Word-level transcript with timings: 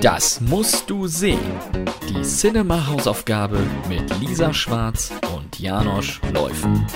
Das 0.00 0.40
musst 0.40 0.88
du 0.90 1.06
sehen. 1.06 1.38
Die 2.08 2.22
Cinema-Hausaufgabe 2.22 3.58
mit 3.88 4.20
Lisa 4.20 4.52
Schwarz 4.52 5.12
und 5.34 5.58
Janosch 5.58 6.20
Läufen. 6.32 6.86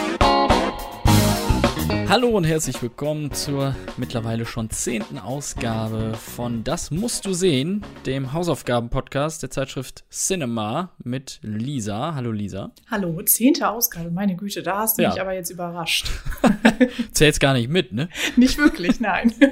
Hallo 2.09 2.29
und 2.29 2.45
herzlich 2.45 2.81
willkommen 2.83 3.33
zur 3.33 3.75
mittlerweile 3.97 4.47
schon 4.47 4.71
zehnten 4.71 5.19
Ausgabe 5.19 6.15
von 6.15 6.63
Das 6.63 6.93
musst 6.93 7.27
du 7.27 7.33
sehen, 7.33 7.85
dem 8.07 8.33
Hausaufgaben-Podcast 8.33 9.43
der 9.43 9.51
Zeitschrift 9.51 10.05
Cinema 10.09 10.93
mit 11.03 11.41
Lisa. 11.43 12.15
Hallo 12.15 12.31
Lisa. 12.31 12.71
Hallo, 12.89 13.21
zehnte 13.23 13.69
Ausgabe, 13.69 14.11
meine 14.13 14.37
Güte, 14.37 14.63
da 14.63 14.79
hast 14.79 14.99
du 14.99 15.03
Ja. 15.03 15.11
mich 15.11 15.21
aber 15.21 15.35
jetzt 15.35 15.51
überrascht. 15.51 16.07
Zählt's 17.13 17.41
gar 17.41 17.55
nicht 17.55 17.69
mit, 17.69 17.93
ne? 17.93 18.09
Nicht 18.37 18.57
wirklich, 18.59 19.01
nein. 19.01 19.33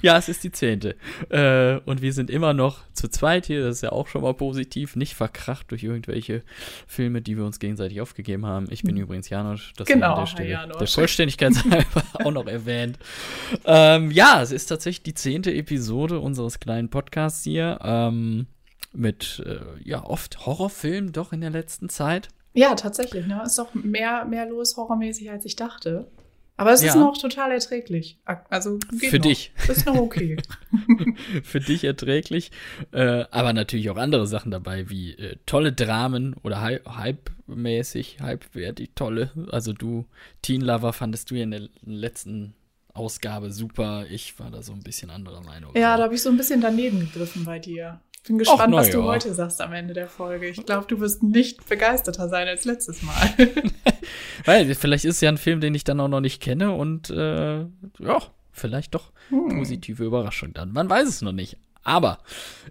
Ja, 0.00 0.16
es 0.16 0.28
ist 0.28 0.44
die 0.44 0.52
zehnte. 0.52 0.94
Äh, 1.28 1.78
und 1.84 2.02
wir 2.02 2.12
sind 2.12 2.30
immer 2.30 2.54
noch 2.54 2.78
zu 2.92 3.08
zweit 3.08 3.46
hier, 3.46 3.64
das 3.64 3.76
ist 3.76 3.82
ja 3.82 3.90
auch 3.90 4.06
schon 4.06 4.22
mal 4.22 4.32
positiv, 4.34 4.94
nicht 4.94 5.14
verkracht 5.14 5.70
durch 5.70 5.82
irgendwelche 5.82 6.42
Filme, 6.86 7.20
die 7.20 7.36
wir 7.36 7.44
uns 7.44 7.58
gegenseitig 7.58 8.00
aufgegeben 8.00 8.46
haben. 8.46 8.66
Ich 8.70 8.82
bin 8.82 8.96
übrigens 8.96 9.28
Janosch, 9.28 9.72
das 9.76 9.88
Genau, 9.88 10.14
an 10.14 10.28
der 10.38 10.66
der 10.66 10.86
Vollständigkeit 10.86 11.27
halber 11.36 12.02
auch 12.24 12.30
noch 12.30 12.46
erwähnt. 12.46 12.98
Ähm, 13.64 14.10
ja, 14.10 14.42
es 14.42 14.52
ist 14.52 14.66
tatsächlich 14.66 15.02
die 15.02 15.14
zehnte 15.14 15.52
Episode 15.52 16.20
unseres 16.20 16.60
kleinen 16.60 16.88
Podcasts 16.88 17.44
hier. 17.44 17.78
Ähm, 17.82 18.46
mit 18.92 19.42
äh, 19.46 19.60
ja 19.86 20.04
oft 20.04 20.46
Horrorfilmen 20.46 21.12
doch 21.12 21.32
in 21.32 21.40
der 21.40 21.50
letzten 21.50 21.88
Zeit. 21.88 22.28
Ja, 22.54 22.74
tatsächlich, 22.74 23.26
ne? 23.26 23.42
Ist 23.44 23.58
doch 23.58 23.74
mehr, 23.74 24.24
mehr 24.24 24.48
los 24.48 24.76
horrormäßig, 24.76 25.30
als 25.30 25.44
ich 25.44 25.56
dachte. 25.56 26.10
Aber 26.58 26.72
es 26.72 26.80
ist 26.82 26.94
Ja. 26.94 27.00
noch 27.00 27.16
total 27.16 27.52
erträglich. 27.52 28.18
Also 28.50 28.78
Für 28.98 29.16
noch. 29.16 29.22
dich. 29.26 29.52
Ist 29.68 29.86
noch 29.86 29.94
okay. 29.96 30.36
für 31.42 31.60
dich 31.60 31.84
erträglich. 31.84 32.50
Äh, 32.92 33.24
aber 33.30 33.52
natürlich 33.52 33.88
auch 33.90 33.96
andere 33.96 34.26
Sachen 34.26 34.50
dabei, 34.50 34.90
wie 34.90 35.12
äh, 35.12 35.36
tolle 35.46 35.72
Dramen 35.72 36.34
oder 36.42 36.60
halb, 36.60 36.84
halbmäßig, 36.88 38.18
halbwertig 38.20 38.90
tolle. 38.94 39.30
Also 39.50 39.72
du, 39.72 40.06
Teen 40.42 40.60
Lover, 40.60 40.92
fandest 40.92 41.30
du 41.30 41.36
ja 41.36 41.44
in 41.44 41.52
der 41.52 41.68
letzten 41.84 42.54
Ausgabe 42.92 43.52
super. 43.52 44.06
Ich 44.10 44.38
war 44.40 44.50
da 44.50 44.60
so 44.62 44.72
ein 44.72 44.82
bisschen 44.82 45.10
anderer 45.10 45.42
Meinung. 45.42 45.72
ja, 45.76 45.96
da 45.96 46.02
habe 46.04 46.14
ich 46.14 46.22
so 46.22 46.28
ein 46.30 46.36
bisschen 46.36 46.60
daneben 46.60 46.98
gegriffen 47.00 47.44
bei 47.44 47.58
dir. 47.58 48.00
Bin 48.28 48.38
gespannt, 48.38 48.70
na 48.70 48.76
was 48.76 48.90
du 48.90 48.98
ja. 48.98 49.04
heute 49.04 49.34
sagst 49.34 49.60
am 49.60 49.72
Ende 49.72 49.94
der 49.94 50.08
Folge. 50.08 50.48
Ich 50.48 50.64
glaube, 50.64 50.86
du 50.86 51.00
wirst 51.00 51.22
nicht 51.22 51.68
begeisterter 51.68 52.28
sein 52.28 52.46
als 52.46 52.64
letztes 52.64 53.02
Mal. 53.02 53.14
Weil 54.44 54.74
vielleicht 54.74 55.04
ist 55.04 55.16
es 55.16 55.20
ja 55.20 55.28
ein 55.28 55.38
Film, 55.38 55.60
den 55.60 55.74
ich 55.74 55.84
dann 55.84 55.98
auch 56.00 56.08
noch 56.08 56.20
nicht 56.20 56.40
kenne 56.40 56.72
und 56.72 57.10
äh, 57.10 57.60
ja, 57.60 58.22
vielleicht 58.52 58.94
doch 58.94 59.12
Hm. 59.30 59.48
positive 59.58 60.04
Überraschung 60.04 60.52
dann. 60.54 60.72
Man 60.72 60.88
weiß 60.88 61.08
es 61.08 61.22
noch 61.22 61.32
nicht. 61.32 61.58
Aber 61.82 62.18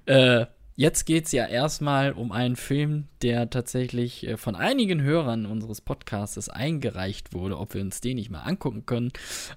äh, 0.06 0.46
jetzt 0.76 1.06
geht 1.06 1.26
es 1.26 1.32
ja 1.32 1.46
erstmal 1.46 2.14
um 2.14 2.32
einen 2.32 2.56
Film, 2.56 3.08
der 3.22 3.50
tatsächlich 3.50 4.28
äh, 4.28 4.38
von 4.38 4.56
einigen 4.56 5.02
Hörern 5.02 5.46
unseres 5.46 5.82
Podcasts 5.82 6.50
eingereicht 6.50 7.34
wurde, 7.34 7.58
ob 7.58 7.74
wir 7.74 7.82
uns 7.82 8.02
den 8.02 8.16
nicht 8.16 8.30
mal 8.30 8.42
angucken 8.42 8.86
können. 8.86 9.12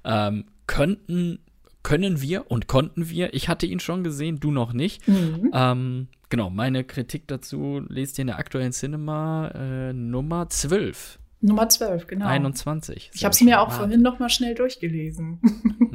Ähm, 0.04 0.46
könnten, 0.66 1.40
können 1.82 2.20
wir 2.20 2.50
und 2.50 2.66
konnten 2.66 3.08
wir. 3.08 3.34
Ich 3.34 3.48
hatte 3.48 3.66
ihn 3.66 3.80
schon 3.80 4.04
gesehen, 4.04 4.40
du 4.40 4.50
noch 4.50 4.72
nicht. 4.72 5.06
Mhm. 5.08 5.50
Ähm, 5.52 6.08
genau, 6.28 6.50
meine 6.50 6.84
Kritik 6.84 7.26
dazu 7.26 7.82
lest 7.88 8.18
ihr 8.18 8.22
in 8.22 8.28
der 8.28 8.38
aktuellen 8.38 8.72
Cinema 8.72 9.48
äh, 9.48 9.92
Nummer 9.92 10.48
12. 10.48 11.18
Nummer 11.42 11.70
12, 11.70 12.06
genau. 12.06 12.26
21. 12.26 13.10
Ich 13.14 13.24
habe 13.24 13.32
es 13.32 13.40
mir 13.40 13.62
auch 13.62 13.72
vorhin 13.72 14.02
noch 14.02 14.18
mal 14.18 14.28
schnell 14.28 14.54
durchgelesen. 14.54 15.40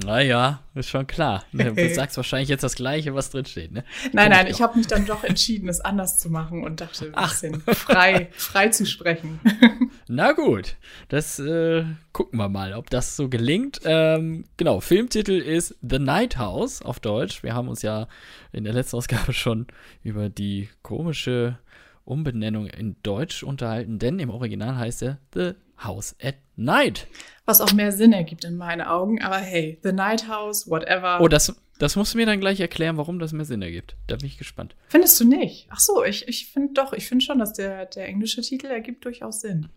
Naja, 0.06 0.60
ist 0.76 0.90
schon 0.90 1.08
klar. 1.08 1.46
Du 1.52 1.90
sagst 1.94 2.18
wahrscheinlich 2.18 2.50
jetzt 2.50 2.64
das 2.64 2.76
Gleiche, 2.76 3.16
was 3.16 3.32
drin 3.32 3.46
steht, 3.46 3.72
ne? 3.72 3.84
Nein, 4.12 4.30
nein, 4.30 4.46
ich 4.46 4.56
ich 4.56 4.62
habe 4.62 4.78
mich 4.78 4.88
dann 4.88 5.06
doch 5.06 5.24
entschieden, 5.24 5.70
es 5.70 5.80
anders 5.80 6.20
zu 6.20 6.30
machen 6.30 6.64
und 6.64 6.82
dachte, 6.82 7.06
ein 7.06 7.12
Ach. 7.16 7.32
bisschen 7.32 7.62
frei, 7.62 8.30
frei 8.34 8.68
zu 8.70 8.86
sprechen. 8.86 9.40
Na 10.08 10.34
gut, 10.34 10.76
das 11.08 11.40
äh, 11.40 11.84
gucken 12.14 12.38
wir 12.38 12.48
mal, 12.48 12.74
ob 12.74 12.92
das 12.92 13.16
so 13.16 13.28
gelingt. 13.28 13.82
Ähm, 13.86 14.46
genau, 14.56 14.80
Filmtitel 14.80 15.32
ist 15.32 15.76
The 15.82 15.98
Night 15.98 16.38
House 16.38 16.84
auf 16.84 17.00
Deutsch. 17.00 17.42
Wir 17.42 17.56
haben 17.56 17.68
uns 17.68 17.82
ja 17.82 18.08
in 18.52 18.66
der 18.66 18.74
letzten 18.74 18.98
Ausgabe 18.98 19.34
schon 19.34 19.66
über 20.04 20.30
die 20.30 20.70
komische 20.84 21.58
Umbenennung 22.04 22.68
in 22.68 22.98
Deutsch 23.02 23.42
unterhalten, 23.42 23.98
denn 23.98 24.20
im 24.20 24.30
Original 24.30 24.78
heißt 24.78 25.02
er 25.02 25.18
The 25.34 25.54
House 25.84 26.16
at 26.22 26.36
Night. 26.56 27.08
Was 27.46 27.60
auch 27.60 27.74
mehr 27.74 27.92
Sinn 27.92 28.14
ergibt 28.14 28.44
in 28.44 28.58
meinen 28.58 28.82
Augen. 28.82 29.24
Aber 29.24 29.38
hey, 29.38 29.80
The 29.82 29.92
Night 29.92 30.28
House, 30.28 30.70
whatever. 30.70 31.20
Oh, 31.20 31.28
das, 31.28 31.56
das 31.80 31.96
musst 31.96 32.14
du 32.14 32.20
mir 32.20 32.28
dann 32.28 32.40
gleich 32.40 32.60
erklären, 32.60 32.98
warum 32.98 33.18
das 33.18 33.34
mehr 33.34 33.46
Sinn 33.46 33.64
ergibt. 33.64 33.96
Da 34.06 34.18
bin 34.18 34.28
ich 34.28 34.38
gespannt. 34.38 34.76
Findest 34.88 35.20
du 35.20 35.26
nicht? 35.26 35.68
Ach 35.72 35.80
so, 35.80 36.04
ich, 36.04 36.28
ich 36.28 36.52
finde 36.52 36.74
doch, 36.74 36.94
ich 36.94 37.08
finde 37.08 37.26
schon, 37.26 37.40
dass 37.40 37.54
der, 37.54 37.88
der 37.88 38.08
englische 38.08 38.42
Titel 38.42 38.68
ergibt 38.68 39.04
durchaus 39.04 39.42
Sinn. 39.42 39.70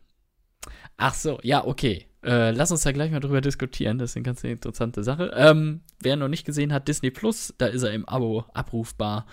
Ach 0.97 1.15
so, 1.15 1.39
ja, 1.43 1.65
okay. 1.65 2.07
Äh, 2.25 2.51
lass 2.51 2.73
uns 2.73 2.83
da 2.83 2.93
gleich 2.93 3.13
mal 3.13 3.21
drüber 3.21 3.41
diskutieren. 3.41 3.99
Das 3.99 4.11
ist 4.11 4.17
eine 4.17 4.25
ganz 4.25 4.43
interessante 4.43 5.05
Sache. 5.05 5.31
Ähm, 5.37 5.83
wer 6.01 6.17
noch 6.17 6.29
nicht 6.29 6.45
gesehen 6.45 6.73
hat, 6.73 6.89
Disney 6.89 7.11
Plus, 7.11 7.55
da 7.59 7.67
ist 7.67 7.83
er 7.83 7.93
im 7.93 8.09
Abo 8.09 8.45
abrufbar. 8.55 9.27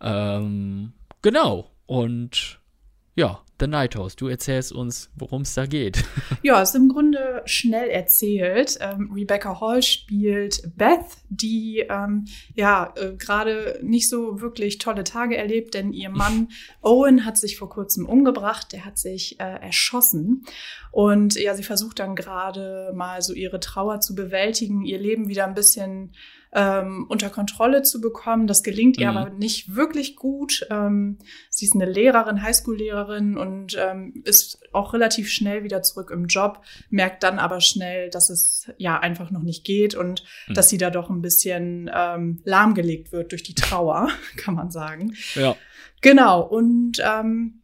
Ähm, 0.00 0.92
genau. 1.20 1.70
Und 1.86 2.60
ja, 3.16 3.40
The 3.60 3.66
Night 3.68 3.94
House. 3.94 4.16
Du 4.16 4.26
erzählst 4.28 4.72
uns, 4.72 5.10
worum 5.16 5.42
es 5.42 5.54
da 5.54 5.66
geht. 5.66 6.04
Ja, 6.42 6.60
ist 6.60 6.74
im 6.74 6.88
Grunde 6.88 7.42
schnell 7.44 7.88
erzählt. 7.88 8.76
Ähm, 8.80 9.12
Rebecca 9.14 9.60
Hall 9.60 9.80
spielt 9.82 10.62
Beth, 10.76 11.06
die 11.28 11.86
ähm, 11.88 12.24
ja 12.54 12.92
äh, 12.96 13.12
gerade 13.16 13.78
nicht 13.82 14.08
so 14.08 14.40
wirklich 14.40 14.78
tolle 14.78 15.04
Tage 15.04 15.36
erlebt, 15.36 15.74
denn 15.74 15.92
ihr 15.92 16.10
Mann 16.22 16.48
Owen 16.80 17.24
hat 17.24 17.38
sich 17.38 17.56
vor 17.58 17.68
kurzem 17.68 18.06
umgebracht. 18.06 18.72
Der 18.72 18.84
hat 18.84 18.98
sich 18.98 19.38
äh, 19.38 19.44
erschossen 19.44 20.44
und 20.90 21.36
ja, 21.36 21.54
sie 21.54 21.62
versucht 21.62 22.00
dann 22.00 22.16
gerade 22.16 22.90
mal 22.94 23.22
so 23.22 23.34
ihre 23.34 23.60
Trauer 23.60 24.00
zu 24.00 24.14
bewältigen, 24.16 24.82
ihr 24.84 24.98
Leben 24.98 25.28
wieder 25.28 25.46
ein 25.46 25.54
bisschen 25.54 26.12
ähm, 26.54 27.06
unter 27.08 27.30
Kontrolle 27.30 27.82
zu 27.82 28.00
bekommen. 28.00 28.46
Das 28.46 28.62
gelingt 28.62 28.98
ihr 28.98 29.10
Mhm. 29.10 29.16
aber 29.16 29.30
nicht 29.30 29.74
wirklich 29.74 30.16
gut. 30.16 30.66
Ähm, 30.70 31.18
sie 31.48 31.64
ist 31.64 31.74
eine 31.74 31.86
Lehrerin, 31.86 32.42
Highschool-Lehrerin 32.42 33.38
und 33.38 33.51
ähm, 33.78 34.22
ist 34.24 34.58
auch 34.72 34.92
relativ 34.94 35.30
schnell 35.30 35.64
wieder 35.64 35.82
zurück 35.82 36.10
im 36.12 36.26
Job, 36.26 36.60
merkt 36.90 37.22
dann 37.22 37.38
aber 37.38 37.60
schnell, 37.60 38.10
dass 38.10 38.30
es 38.30 38.70
ja 38.78 38.98
einfach 38.98 39.30
noch 39.30 39.42
nicht 39.42 39.64
geht 39.64 39.94
und 39.94 40.24
Mhm. 40.48 40.54
dass 40.54 40.68
sie 40.68 40.78
da 40.78 40.90
doch 40.90 41.10
ein 41.10 41.22
bisschen 41.22 41.90
ähm, 41.94 42.40
lahmgelegt 42.44 43.12
wird 43.12 43.32
durch 43.32 43.42
die 43.42 43.54
Trauer, 43.54 44.08
kann 44.36 44.54
man 44.54 44.70
sagen. 44.70 45.14
ja. 45.34 45.56
Genau, 46.00 46.42
und 46.42 47.00
ähm, 47.04 47.60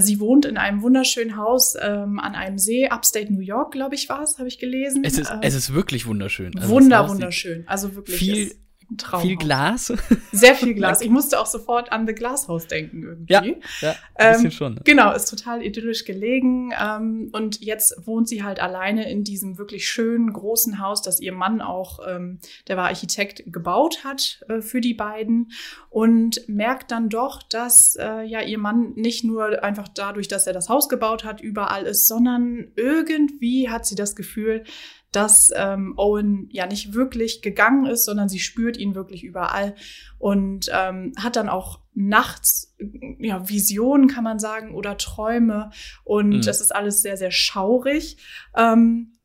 sie 0.00 0.20
wohnt 0.20 0.44
in 0.44 0.58
einem 0.58 0.82
wunderschönen 0.82 1.36
Haus 1.38 1.74
ähm, 1.80 2.18
an 2.18 2.34
einem 2.34 2.58
See, 2.58 2.88
Upstate 2.90 3.32
New 3.32 3.40
York, 3.40 3.72
glaube 3.72 3.94
ich, 3.94 4.08
war 4.10 4.22
es, 4.22 4.36
habe 4.38 4.48
ich 4.48 4.58
gelesen. 4.58 5.02
Es 5.04 5.16
ist, 5.16 5.30
Ähm, 5.30 5.38
es 5.42 5.54
ist 5.54 5.72
wirklich 5.72 6.06
wunderschön. 6.06 6.54
Also 6.58 6.68
wunder, 6.68 7.08
wunderschön. 7.08 7.64
Also 7.66 7.94
wirklich 7.94 8.18
Viel- 8.18 8.54
ist 8.88 8.90
ein 8.90 8.98
Traum. 8.98 9.22
Viel 9.22 9.36
Glas. 9.36 9.92
Sehr 10.32 10.54
viel 10.54 10.74
Glas. 10.74 11.00
Ich 11.00 11.10
musste 11.10 11.38
auch 11.40 11.46
sofort 11.46 11.92
an 11.92 12.06
The 12.06 12.14
Glass 12.14 12.48
House 12.48 12.66
denken 12.66 13.02
irgendwie. 13.02 13.32
Ja, 13.32 13.42
ja, 13.80 13.94
ein 14.14 14.32
bisschen 14.32 14.46
Ähm, 14.46 14.50
schon. 14.50 14.80
Genau, 14.84 15.12
ist 15.12 15.26
total 15.26 15.62
idyllisch 15.62 16.04
gelegen. 16.04 16.72
Ähm, 16.80 17.30
und 17.32 17.60
jetzt 17.60 18.06
wohnt 18.06 18.28
sie 18.28 18.42
halt 18.42 18.60
alleine 18.60 19.10
in 19.10 19.24
diesem 19.24 19.58
wirklich 19.58 19.88
schönen, 19.88 20.32
großen 20.32 20.80
Haus, 20.80 21.02
das 21.02 21.20
ihr 21.20 21.32
Mann 21.32 21.60
auch, 21.60 22.00
ähm, 22.06 22.38
der 22.66 22.76
war 22.76 22.86
Architekt, 22.86 23.42
gebaut 23.46 24.04
hat 24.04 24.40
äh, 24.48 24.60
für 24.60 24.80
die 24.80 24.94
beiden. 24.94 25.52
Und 25.90 26.48
merkt 26.48 26.90
dann 26.90 27.08
doch, 27.08 27.42
dass 27.42 27.96
äh, 27.96 28.22
ja 28.22 28.42
ihr 28.42 28.58
Mann 28.58 28.92
nicht 28.94 29.24
nur 29.24 29.62
einfach 29.62 29.88
dadurch, 29.88 30.28
dass 30.28 30.46
er 30.46 30.52
das 30.52 30.68
Haus 30.68 30.88
gebaut 30.88 31.24
hat, 31.24 31.40
überall 31.40 31.84
ist, 31.84 32.06
sondern 32.06 32.68
irgendwie 32.76 33.68
hat 33.68 33.86
sie 33.86 33.94
das 33.94 34.16
Gefühl, 34.16 34.64
dass 35.12 35.50
ähm, 35.56 35.94
Owen 35.96 36.48
ja 36.50 36.66
nicht 36.66 36.92
wirklich 36.94 37.40
gegangen 37.42 37.86
ist, 37.86 38.04
sondern 38.04 38.28
sie 38.28 38.40
spürt 38.40 38.76
ihn 38.76 38.94
wirklich 38.94 39.24
überall 39.24 39.74
und 40.18 40.70
ähm, 40.72 41.12
hat 41.18 41.36
dann 41.36 41.48
auch 41.48 41.80
nachts 41.94 42.76
ja 43.18 43.48
Visionen 43.48 44.06
kann 44.06 44.24
man 44.24 44.38
sagen 44.38 44.74
oder 44.74 44.96
Träume 44.96 45.70
und 46.04 46.28
Mhm. 46.28 46.42
das 46.42 46.60
ist 46.60 46.74
alles 46.74 47.00
sehr 47.02 47.16
sehr 47.16 47.30
schaurig 47.32 48.18
ähm, 48.56 49.17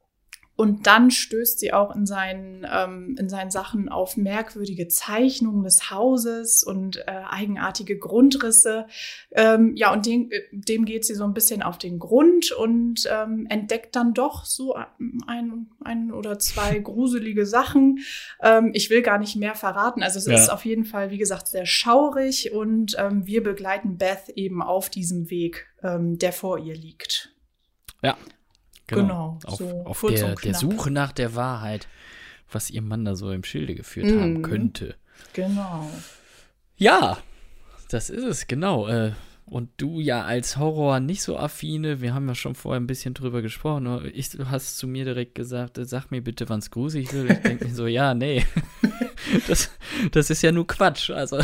und 0.56 0.86
dann 0.86 1.10
stößt 1.10 1.60
sie 1.60 1.74
auch 1.74 1.96
in 1.96 2.06
seinen, 2.06 2.66
ähm, 2.72 3.16
in 3.20 3.28
seinen 3.28 3.50
Sachen 3.50 3.90
auf 3.90 4.18
merkwürdige 4.18 4.88
Zeichnungen 4.88 5.64
des 5.64 5.90
Hauses 5.90 6.64
und 6.64 6.98
äh, 6.98 7.22
eigenartige 7.28 7.98
Grundrisse. 7.98 8.86
Ähm, 9.32 9.76
ja, 9.76 9.92
und 9.92 10.06
dem, 10.06 10.30
äh, 10.32 10.42
dem 10.52 10.86
geht 10.86 11.06
sie 11.06 11.16
so 11.16 11.24
ein 11.24 11.34
bisschen 11.34 11.64
auf 11.64 11.80
den 11.80 11.98
Grund 11.98 12.52
und 12.52 13.08
ähm, 13.12 13.48
entdeckt 13.50 13.96
dann 13.96 14.14
doch 14.14 14.46
so 14.46 14.76
ein, 15.26 15.72
ein 15.84 16.12
oder 16.12 16.38
zwei 16.38 16.78
gruselige 16.84 17.48
Sachen. 17.48 18.00
Ähm, 18.42 18.70
ich 18.74 18.92
will 18.92 19.02
gar 19.02 19.18
nicht 19.18 19.36
mehr 19.36 19.56
verraten. 19.56 20.04
Also 20.04 20.20
es 20.20 20.28
Ja. 20.28 20.36
ist 20.36 20.50
auf 20.50 20.66
jeden 20.66 20.86
Fall, 20.86 21.10
wie 21.10 21.18
gesagt, 21.18 21.48
sehr 21.48 21.66
schaurig 21.66 22.52
und 22.52 22.96
ähm, 23.00 23.26
wir 23.26 23.42
begleiten 23.42 23.98
Beth 23.98 24.30
eben 24.36 24.62
auf 24.62 24.92
diesem 24.92 25.32
Weg, 25.32 25.66
ähm, 25.82 26.20
der 26.20 26.32
vor 26.32 26.60
ihr 26.60 26.76
liegt. 26.76 27.34
Ja. 28.04 28.16
Genau, 29.02 29.40
Auf, 29.46 29.58
so 29.58 29.84
auf 29.86 30.02
der, 30.10 30.36
der. 30.36 30.54
Suche 30.54 30.92
nach 30.92 31.12
der 31.12 31.36
Wahrheit, 31.36 31.88
was 32.52 32.70
ihr 32.70 32.82
Mann 32.82 33.06
da 33.06 33.16
so 33.16 33.32
im 33.32 33.44
Schilde 33.44 33.76
geführt 33.76 34.08
Mhm. 34.08 34.22
haben 34.22 34.42
könnte. 34.42 34.96
Genau. 35.34 35.90
Ja, 36.76 37.18
das 37.90 38.10
ist 38.10 38.24
es, 38.24 38.48
genau. 38.48 38.88
Äh, 38.88 39.12
und 39.46 39.70
du 39.78 40.00
ja 40.00 40.24
als 40.24 40.58
Horror 40.58 41.00
nicht 41.00 41.22
so 41.22 41.38
affine, 41.38 42.02
wir 42.02 42.14
haben 42.14 42.28
ja 42.28 42.34
schon 42.36 42.56
vorher 42.56 42.80
ein 42.80 42.88
bisschen 42.88 43.14
drüber 43.14 43.42
gesprochen. 43.42 44.10
Ich, 44.14 44.30
du 44.30 44.50
hast 44.50 44.78
zu 44.78 44.88
mir 44.88 45.04
direkt 45.06 45.36
gesagt, 45.36 45.78
äh, 45.78 45.86
sag 45.86 46.12
mir 46.12 46.22
bitte, 46.24 46.48
wann 46.50 46.60
es 46.60 46.72
gruselig 46.72 47.12
wird. 47.14 47.30
Ich 47.30 47.38
denke 47.40 47.66
mir 47.66 47.74
so, 47.74 47.86
ja, 47.88 48.14
nee. 48.14 48.46
Das, 49.48 49.72
das 50.12 50.30
ist 50.30 50.44
ja 50.44 50.52
nur 50.52 50.68
Quatsch. 50.68 51.10
Also, 51.10 51.40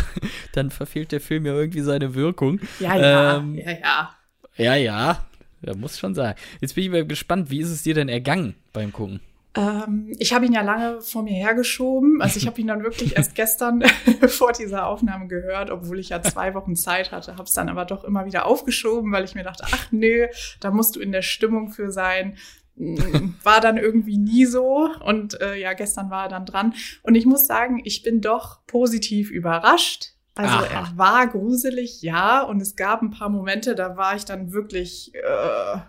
dann 0.51 0.69
verfehlt 0.69 1.11
der 1.11 1.21
Film 1.21 1.45
ja 1.45 1.53
irgendwie 1.53 1.79
seine 1.81 2.13
Wirkung. 2.13 2.59
Ja, 2.79 2.95
ja, 2.97 3.37
ähm, 3.37 3.55
ja, 3.55 3.71
ja. 3.71 4.15
Ja, 4.57 4.75
ja. 4.75 5.25
Ja, 5.61 5.75
muss 5.75 5.99
schon 5.99 6.15
sein. 6.15 6.35
Jetzt 6.61 6.75
bin 6.75 6.85
ich 6.85 6.89
mal 6.89 7.05
gespannt, 7.05 7.49
wie 7.49 7.59
ist 7.59 7.69
es 7.69 7.83
dir 7.83 7.93
denn 7.93 8.09
ergangen 8.09 8.55
beim 8.73 8.93
Gucken? 8.93 9.19
Ähm, 9.55 10.15
ich 10.19 10.33
habe 10.33 10.45
ihn 10.45 10.53
ja 10.53 10.61
lange 10.61 11.01
vor 11.01 11.23
mir 11.23 11.33
hergeschoben. 11.33 12.21
Also 12.21 12.37
ich 12.37 12.47
habe 12.47 12.61
ihn 12.61 12.67
dann 12.67 12.83
wirklich 12.83 13.17
erst 13.17 13.35
gestern 13.35 13.83
vor 14.27 14.51
dieser 14.53 14.87
Aufnahme 14.87 15.27
gehört, 15.27 15.71
obwohl 15.71 15.99
ich 15.99 16.09
ja 16.09 16.21
zwei 16.21 16.53
Wochen 16.53 16.75
Zeit 16.75 17.11
hatte. 17.11 17.33
Habe 17.33 17.43
es 17.43 17.53
dann 17.53 17.69
aber 17.69 17.85
doch 17.85 18.03
immer 18.03 18.25
wieder 18.25 18.45
aufgeschoben, 18.45 19.11
weil 19.11 19.25
ich 19.25 19.35
mir 19.35 19.43
dachte, 19.43 19.65
ach 19.71 19.91
nö, 19.91 20.27
da 20.59 20.71
musst 20.71 20.95
du 20.95 20.99
in 20.99 21.11
der 21.11 21.23
Stimmung 21.23 21.71
für 21.71 21.91
sein. 21.91 22.37
Mm, 22.75 23.33
war 23.43 23.59
dann 23.59 23.77
irgendwie 23.77 24.17
nie 24.17 24.45
so. 24.45 24.89
Und 25.03 25.41
äh, 25.41 25.55
ja, 25.55 25.73
gestern 25.73 26.09
war 26.09 26.25
er 26.25 26.29
dann 26.29 26.45
dran. 26.45 26.73
Und 27.01 27.15
ich 27.15 27.25
muss 27.25 27.47
sagen, 27.47 27.81
ich 27.83 28.03
bin 28.03 28.21
doch 28.21 28.59
positiv 28.67 29.31
überrascht. 29.31 30.13
Also 30.39 30.55
Aha. 30.55 30.65
er 30.67 30.97
war 30.97 31.27
gruselig, 31.27 32.01
ja. 32.01 32.41
Und 32.43 32.61
es 32.61 32.77
gab 32.77 33.01
ein 33.01 33.11
paar 33.11 33.27
Momente, 33.27 33.75
da 33.75 33.97
war 33.97 34.15
ich 34.15 34.23
dann 34.23 34.53
wirklich. 34.53 35.13
Äh, 35.13 35.79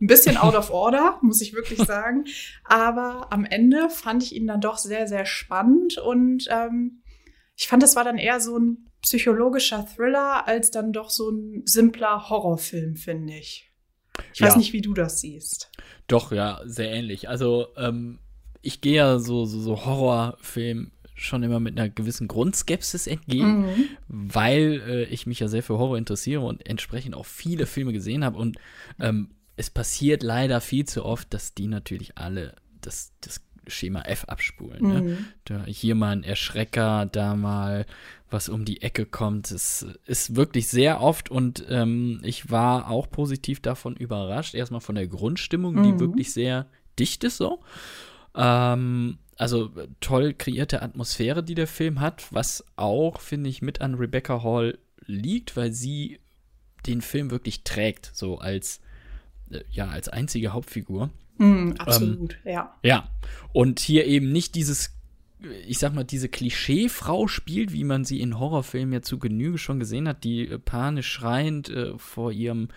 ein 0.00 0.08
bisschen 0.08 0.36
out 0.36 0.56
of 0.56 0.70
order, 0.70 1.18
muss 1.22 1.40
ich 1.40 1.54
wirklich 1.54 1.78
sagen. 1.86 2.24
Aber 2.64 3.32
am 3.32 3.44
Ende 3.44 3.88
fand 3.90 4.24
ich 4.24 4.34
ihn 4.34 4.48
dann 4.48 4.60
doch 4.60 4.76
sehr, 4.76 5.06
sehr 5.06 5.24
spannend 5.24 5.98
und 5.98 6.48
ähm, 6.50 7.02
ich 7.56 7.68
fand, 7.68 7.84
es 7.84 7.94
war 7.94 8.02
dann 8.02 8.18
eher 8.18 8.40
so 8.40 8.58
ein 8.58 8.88
psychologischer 9.02 9.86
Thriller 9.86 10.48
als 10.48 10.72
dann 10.72 10.92
doch 10.92 11.10
so 11.10 11.30
ein 11.30 11.62
simpler 11.64 12.28
Horrorfilm, 12.28 12.96
finde 12.96 13.34
ich. 13.34 13.70
Ich 14.34 14.40
ja. 14.40 14.48
weiß 14.48 14.56
nicht, 14.56 14.72
wie 14.72 14.80
du 14.80 14.94
das 14.94 15.20
siehst. 15.20 15.70
Doch, 16.08 16.32
ja, 16.32 16.60
sehr 16.64 16.90
ähnlich. 16.90 17.28
Also, 17.28 17.68
ähm, 17.76 18.18
ich 18.60 18.80
gehe 18.80 18.96
ja 18.96 19.18
so, 19.20 19.44
so, 19.44 19.60
so 19.60 19.84
Horrorfilm 19.84 20.90
schon 21.24 21.42
immer 21.42 21.60
mit 21.60 21.78
einer 21.78 21.88
gewissen 21.88 22.28
Grundskepsis 22.28 23.06
entgegen, 23.06 23.62
mhm. 23.62 23.88
weil 24.08 24.82
äh, 24.86 25.04
ich 25.04 25.26
mich 25.26 25.40
ja 25.40 25.48
sehr 25.48 25.62
für 25.62 25.78
Horror 25.78 25.98
interessiere 25.98 26.42
und 26.42 26.66
entsprechend 26.68 27.14
auch 27.14 27.26
viele 27.26 27.66
Filme 27.66 27.92
gesehen 27.92 28.24
habe 28.24 28.38
und 28.38 28.58
ähm, 28.98 29.30
es 29.56 29.70
passiert 29.70 30.22
leider 30.22 30.60
viel 30.60 30.86
zu 30.86 31.04
oft, 31.04 31.32
dass 31.34 31.54
die 31.54 31.68
natürlich 31.68 32.18
alle 32.18 32.54
das, 32.80 33.12
das 33.20 33.40
Schema 33.66 34.02
F 34.02 34.24
abspulen. 34.24 34.82
Ne? 34.82 35.00
Mhm. 35.00 35.06
Ne? 35.06 35.18
Da, 35.44 35.64
hier 35.66 35.94
mal 35.94 36.10
ein 36.10 36.24
Erschrecker, 36.24 37.06
da 37.06 37.36
mal 37.36 37.86
was 38.30 38.48
um 38.48 38.64
die 38.64 38.82
Ecke 38.82 39.06
kommt. 39.06 39.50
Es 39.50 39.86
ist 40.06 40.34
wirklich 40.36 40.68
sehr 40.68 41.00
oft 41.00 41.30
und 41.30 41.64
ähm, 41.68 42.20
ich 42.24 42.50
war 42.50 42.90
auch 42.90 43.10
positiv 43.10 43.60
davon 43.60 43.94
überrascht. 43.94 44.54
Erstmal 44.54 44.80
von 44.80 44.94
der 44.94 45.06
Grundstimmung, 45.06 45.74
mhm. 45.74 45.82
die 45.84 46.00
wirklich 46.00 46.32
sehr 46.32 46.66
dicht 46.98 47.24
ist 47.24 47.36
so. 47.36 47.60
Ähm, 48.34 49.18
also 49.36 49.70
toll 50.00 50.34
kreierte 50.34 50.82
Atmosphäre, 50.82 51.42
die 51.42 51.54
der 51.54 51.66
Film 51.66 52.00
hat, 52.00 52.32
was 52.32 52.64
auch, 52.76 53.20
finde 53.20 53.50
ich, 53.50 53.62
mit 53.62 53.80
an 53.80 53.94
Rebecca 53.94 54.42
Hall 54.42 54.78
liegt, 55.06 55.56
weil 55.56 55.72
sie 55.72 56.20
den 56.86 57.00
Film 57.00 57.30
wirklich 57.30 57.64
trägt, 57.64 58.10
so 58.14 58.38
als 58.38 58.80
äh, 59.50 59.62
ja, 59.70 59.88
als 59.88 60.08
einzige 60.08 60.52
Hauptfigur. 60.52 61.10
Mm, 61.38 61.72
absolut, 61.78 62.36
ähm, 62.44 62.52
ja. 62.52 62.74
Ja. 62.82 63.08
Und 63.52 63.80
hier 63.80 64.06
eben 64.06 64.32
nicht 64.32 64.54
dieses, 64.54 64.90
ich 65.66 65.78
sag 65.78 65.94
mal, 65.94 66.04
diese 66.04 66.28
Klischee-Frau 66.28 67.26
spielt, 67.26 67.72
wie 67.72 67.84
man 67.84 68.04
sie 68.04 68.20
in 68.20 68.38
Horrorfilmen 68.38 68.92
ja 68.92 69.02
zu 69.02 69.18
Genüge 69.18 69.58
schon 69.58 69.78
gesehen 69.78 70.08
hat, 70.08 70.24
die 70.24 70.48
äh, 70.48 70.58
panisch 70.58 71.10
schreiend 71.10 71.68
äh, 71.68 71.96
vor 71.98 72.32
ihrem 72.32 72.68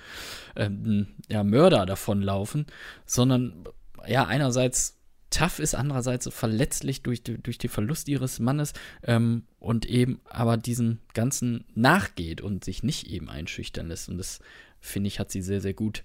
ähm, 0.55 1.07
ja, 1.29 1.43
Mörder 1.43 1.85
davonlaufen, 1.85 2.65
sondern 3.05 3.65
ja, 4.07 4.25
einerseits 4.25 4.97
tough 5.29 5.59
ist, 5.59 5.75
andererseits 5.75 6.29
verletzlich 6.31 7.01
durch, 7.01 7.23
durch 7.23 7.57
den 7.57 7.69
Verlust 7.69 8.07
ihres 8.07 8.39
Mannes 8.39 8.73
ähm, 9.03 9.43
und 9.59 9.85
eben 9.85 10.21
aber 10.25 10.57
diesen 10.57 10.99
ganzen 11.13 11.65
nachgeht 11.73 12.41
und 12.41 12.63
sich 12.63 12.83
nicht 12.83 13.07
eben 13.07 13.29
einschüchtern 13.29 13.87
lässt. 13.87 14.09
Und 14.09 14.17
das, 14.17 14.39
finde 14.79 15.07
ich, 15.07 15.19
hat 15.19 15.31
sie 15.31 15.41
sehr, 15.41 15.61
sehr 15.61 15.73
gut 15.73 16.03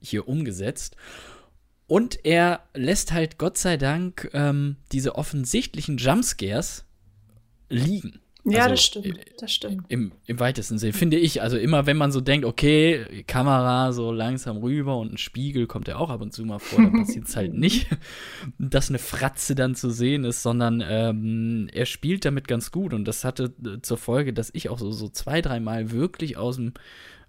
hier 0.00 0.28
umgesetzt. 0.28 0.96
Und 1.86 2.24
er 2.24 2.60
lässt 2.72 3.12
halt 3.12 3.36
Gott 3.36 3.58
sei 3.58 3.76
Dank 3.76 4.30
ähm, 4.32 4.76
diese 4.92 5.16
offensichtlichen 5.16 5.96
Jumpscares 5.98 6.84
liegen. 7.68 8.20
Ja, 8.44 8.62
also, 8.62 8.70
das 8.70 8.82
stimmt. 8.82 9.20
Das 9.38 9.52
stimmt. 9.52 9.84
Im, 9.88 10.12
Im 10.26 10.40
weitesten 10.40 10.78
Sinne, 10.78 10.92
finde 10.92 11.18
ich. 11.18 11.42
Also 11.42 11.56
immer, 11.56 11.86
wenn 11.86 11.96
man 11.96 12.12
so 12.12 12.20
denkt, 12.20 12.46
okay, 12.46 13.24
Kamera 13.26 13.92
so 13.92 14.12
langsam 14.12 14.58
rüber 14.58 14.96
und 14.96 15.12
ein 15.12 15.18
Spiegel 15.18 15.66
kommt 15.66 15.88
ja 15.88 15.96
auch 15.96 16.10
ab 16.10 16.20
und 16.22 16.32
zu 16.32 16.44
mal 16.44 16.58
vor, 16.58 16.82
dann 16.82 16.92
passiert 17.04 17.28
es 17.28 17.36
halt 17.36 17.54
nicht, 17.54 17.88
dass 18.58 18.88
eine 18.88 18.98
Fratze 18.98 19.54
dann 19.54 19.74
zu 19.74 19.90
sehen 19.90 20.24
ist, 20.24 20.42
sondern 20.42 20.82
ähm, 20.86 21.68
er 21.72 21.86
spielt 21.86 22.24
damit 22.24 22.48
ganz 22.48 22.70
gut. 22.70 22.94
Und 22.94 23.04
das 23.04 23.24
hatte 23.24 23.52
äh, 23.64 23.82
zur 23.82 23.98
Folge, 23.98 24.32
dass 24.32 24.50
ich 24.54 24.68
auch 24.68 24.78
so, 24.78 24.90
so 24.90 25.08
zwei, 25.08 25.42
dreimal 25.42 25.90
wirklich 25.90 26.36
aus 26.36 26.56
dem 26.56 26.72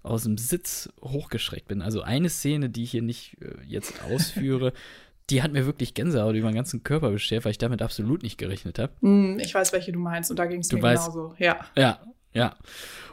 aus 0.04 0.24
dem 0.24 0.36
Sitz 0.36 0.92
hochgeschreckt 1.00 1.68
bin. 1.68 1.80
Also 1.80 2.02
eine 2.02 2.28
Szene, 2.28 2.68
die 2.68 2.82
ich 2.82 2.90
hier 2.90 3.02
nicht 3.02 3.36
äh, 3.40 3.54
jetzt 3.66 4.02
ausführe, 4.02 4.72
die 5.32 5.42
hat 5.42 5.52
mir 5.52 5.66
wirklich 5.66 5.94
Gänsehaut 5.94 6.36
über 6.36 6.48
den 6.50 6.54
ganzen 6.54 6.84
Körper 6.84 7.10
beschert, 7.10 7.44
weil 7.44 7.52
ich 7.52 7.58
damit 7.58 7.80
absolut 7.80 8.22
nicht 8.22 8.36
gerechnet 8.36 8.78
habe. 8.78 8.92
Mm, 9.00 9.38
ich 9.40 9.54
weiß, 9.54 9.72
welche 9.72 9.90
du 9.90 9.98
meinst 9.98 10.30
und 10.30 10.38
da 10.38 10.46
ging 10.46 10.60
es 10.60 10.70
mir 10.70 10.82
weißt, 10.82 11.12
genauso. 11.12 11.34
Ja. 11.38 11.56
Ja, 11.76 12.00
ja. 12.34 12.54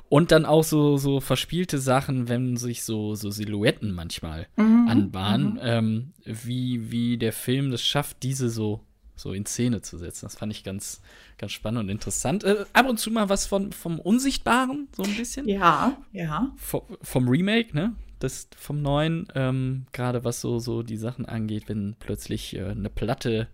Und 0.09 0.31
dann 0.31 0.45
auch 0.45 0.63
so, 0.63 0.97
so 0.97 1.21
verspielte 1.21 1.77
Sachen, 1.77 2.27
wenn 2.27 2.57
sich 2.57 2.83
so, 2.83 3.15
so 3.15 3.29
Silhouetten 3.29 3.91
manchmal 3.93 4.47
mhm, 4.57 4.87
anbahnen, 4.89 5.53
mhm. 5.53 5.59
ähm, 5.61 6.13
wie, 6.25 6.91
wie 6.91 7.17
der 7.17 7.31
Film 7.31 7.71
das 7.71 7.83
schafft, 7.83 8.23
diese 8.23 8.49
so 8.49 8.81
so 9.15 9.33
in 9.33 9.45
Szene 9.45 9.81
zu 9.81 9.97
setzen. 9.97 10.27
Das 10.27 10.37
fand 10.37 10.53
ich 10.53 10.63
ganz, 10.63 11.01
ganz 11.37 11.51
spannend 11.51 11.81
und 11.81 11.89
interessant. 11.89 12.45
Äh, 12.45 12.63
ab 12.71 12.87
und 12.87 12.99
zu 12.99 13.11
mal 13.11 13.27
was 13.27 13.47
von, 13.47 13.73
vom 13.73 13.99
Unsichtbaren, 13.99 14.87
so 14.95 15.03
ein 15.03 15.13
bisschen. 15.15 15.45
Ja, 15.47 15.97
ja. 16.13 16.53
V 16.55 16.87
vom 17.01 17.27
Remake, 17.27 17.75
ne? 17.75 17.95
Das 18.19 18.49
vom 18.57 18.81
neuen, 18.81 19.27
ähm, 19.35 19.85
gerade 19.93 20.23
was 20.23 20.41
so, 20.41 20.59
so 20.59 20.83
die 20.83 20.97
Sachen 20.97 21.25
angeht, 21.25 21.69
wenn 21.69 21.95
plötzlich 21.99 22.55
äh, 22.55 22.65
eine 22.65 22.89
Platte 22.89 23.47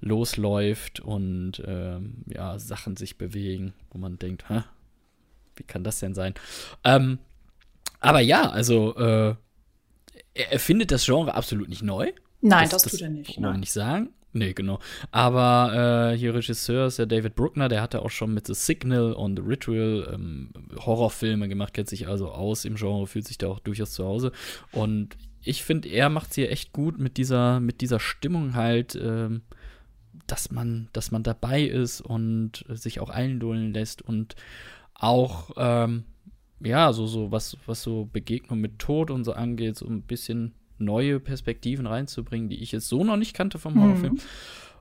losläuft 0.00 1.00
und 1.00 1.62
ähm, 1.66 2.24
ja, 2.26 2.58
Sachen 2.58 2.96
sich 2.96 3.18
bewegen, 3.18 3.74
wo 3.90 3.98
man 3.98 4.18
denkt, 4.18 4.48
Hä, 4.48 4.62
wie 5.56 5.64
kann 5.64 5.82
das 5.84 5.98
denn 5.98 6.14
sein? 6.14 6.34
Ähm, 6.84 7.18
aber 8.00 8.20
ja, 8.20 8.48
also 8.50 8.94
äh, 8.96 9.34
er, 10.34 10.52
er 10.52 10.60
findet 10.60 10.92
das 10.92 11.04
Genre 11.04 11.34
absolut 11.34 11.68
nicht 11.68 11.82
neu. 11.82 12.12
Nein, 12.40 12.68
das, 12.70 12.82
das 12.84 12.92
tut 12.92 13.02
er 13.02 13.10
nicht. 13.10 13.34
Kann 13.34 13.42
man 13.42 13.60
nicht 13.60 13.72
sagen. 13.72 14.10
Nee, 14.38 14.52
genau. 14.52 14.78
Aber 15.10 16.12
äh, 16.12 16.16
hier 16.16 16.32
Regisseur 16.32 16.86
ist 16.86 16.98
ja 16.98 17.06
David 17.06 17.34
Bruckner, 17.34 17.68
der 17.68 17.82
hatte 17.82 18.02
auch 18.02 18.10
schon 18.10 18.32
mit 18.32 18.46
The 18.46 18.54
Signal 18.54 19.12
und 19.12 19.36
The 19.36 19.42
Ritual 19.44 20.10
ähm, 20.14 20.50
Horrorfilme 20.78 21.48
gemacht, 21.48 21.74
kennt 21.74 21.88
sich 21.88 22.06
also 22.06 22.30
aus 22.30 22.64
im 22.64 22.76
Genre, 22.76 23.08
fühlt 23.08 23.26
sich 23.26 23.36
da 23.36 23.48
auch 23.48 23.58
durchaus 23.58 23.90
zu 23.90 24.04
Hause. 24.04 24.30
Und 24.70 25.16
ich 25.42 25.64
finde, 25.64 25.88
er 25.88 26.08
macht 26.08 26.30
es 26.30 26.36
hier 26.36 26.52
echt 26.52 26.72
gut 26.72 27.00
mit 27.00 27.16
dieser, 27.16 27.58
mit 27.58 27.80
dieser 27.80 27.98
Stimmung 27.98 28.54
halt, 28.54 28.94
ähm, 28.94 29.42
dass 30.28 30.52
man, 30.52 30.88
dass 30.92 31.10
man 31.10 31.24
dabei 31.24 31.62
ist 31.64 32.00
und 32.00 32.64
sich 32.68 33.00
auch 33.00 33.10
einlullen 33.10 33.72
lässt 33.72 34.02
und 34.02 34.36
auch, 34.94 35.50
ähm, 35.56 36.04
ja, 36.60 36.92
so, 36.92 37.06
so, 37.06 37.32
was, 37.32 37.56
was 37.66 37.82
so 37.82 38.08
Begegnung 38.12 38.60
mit 38.60 38.78
Tod 38.78 39.10
und 39.10 39.24
so 39.24 39.32
angeht, 39.32 39.76
so 39.76 39.86
ein 39.86 40.02
bisschen 40.02 40.54
neue 40.78 41.20
Perspektiven 41.20 41.86
reinzubringen, 41.86 42.48
die 42.48 42.62
ich 42.62 42.72
jetzt 42.72 42.88
so 42.88 43.04
noch 43.04 43.16
nicht 43.16 43.34
kannte 43.34 43.58
vom 43.58 43.80
Horrorfilm. 43.80 44.14
Mhm. 44.14 44.20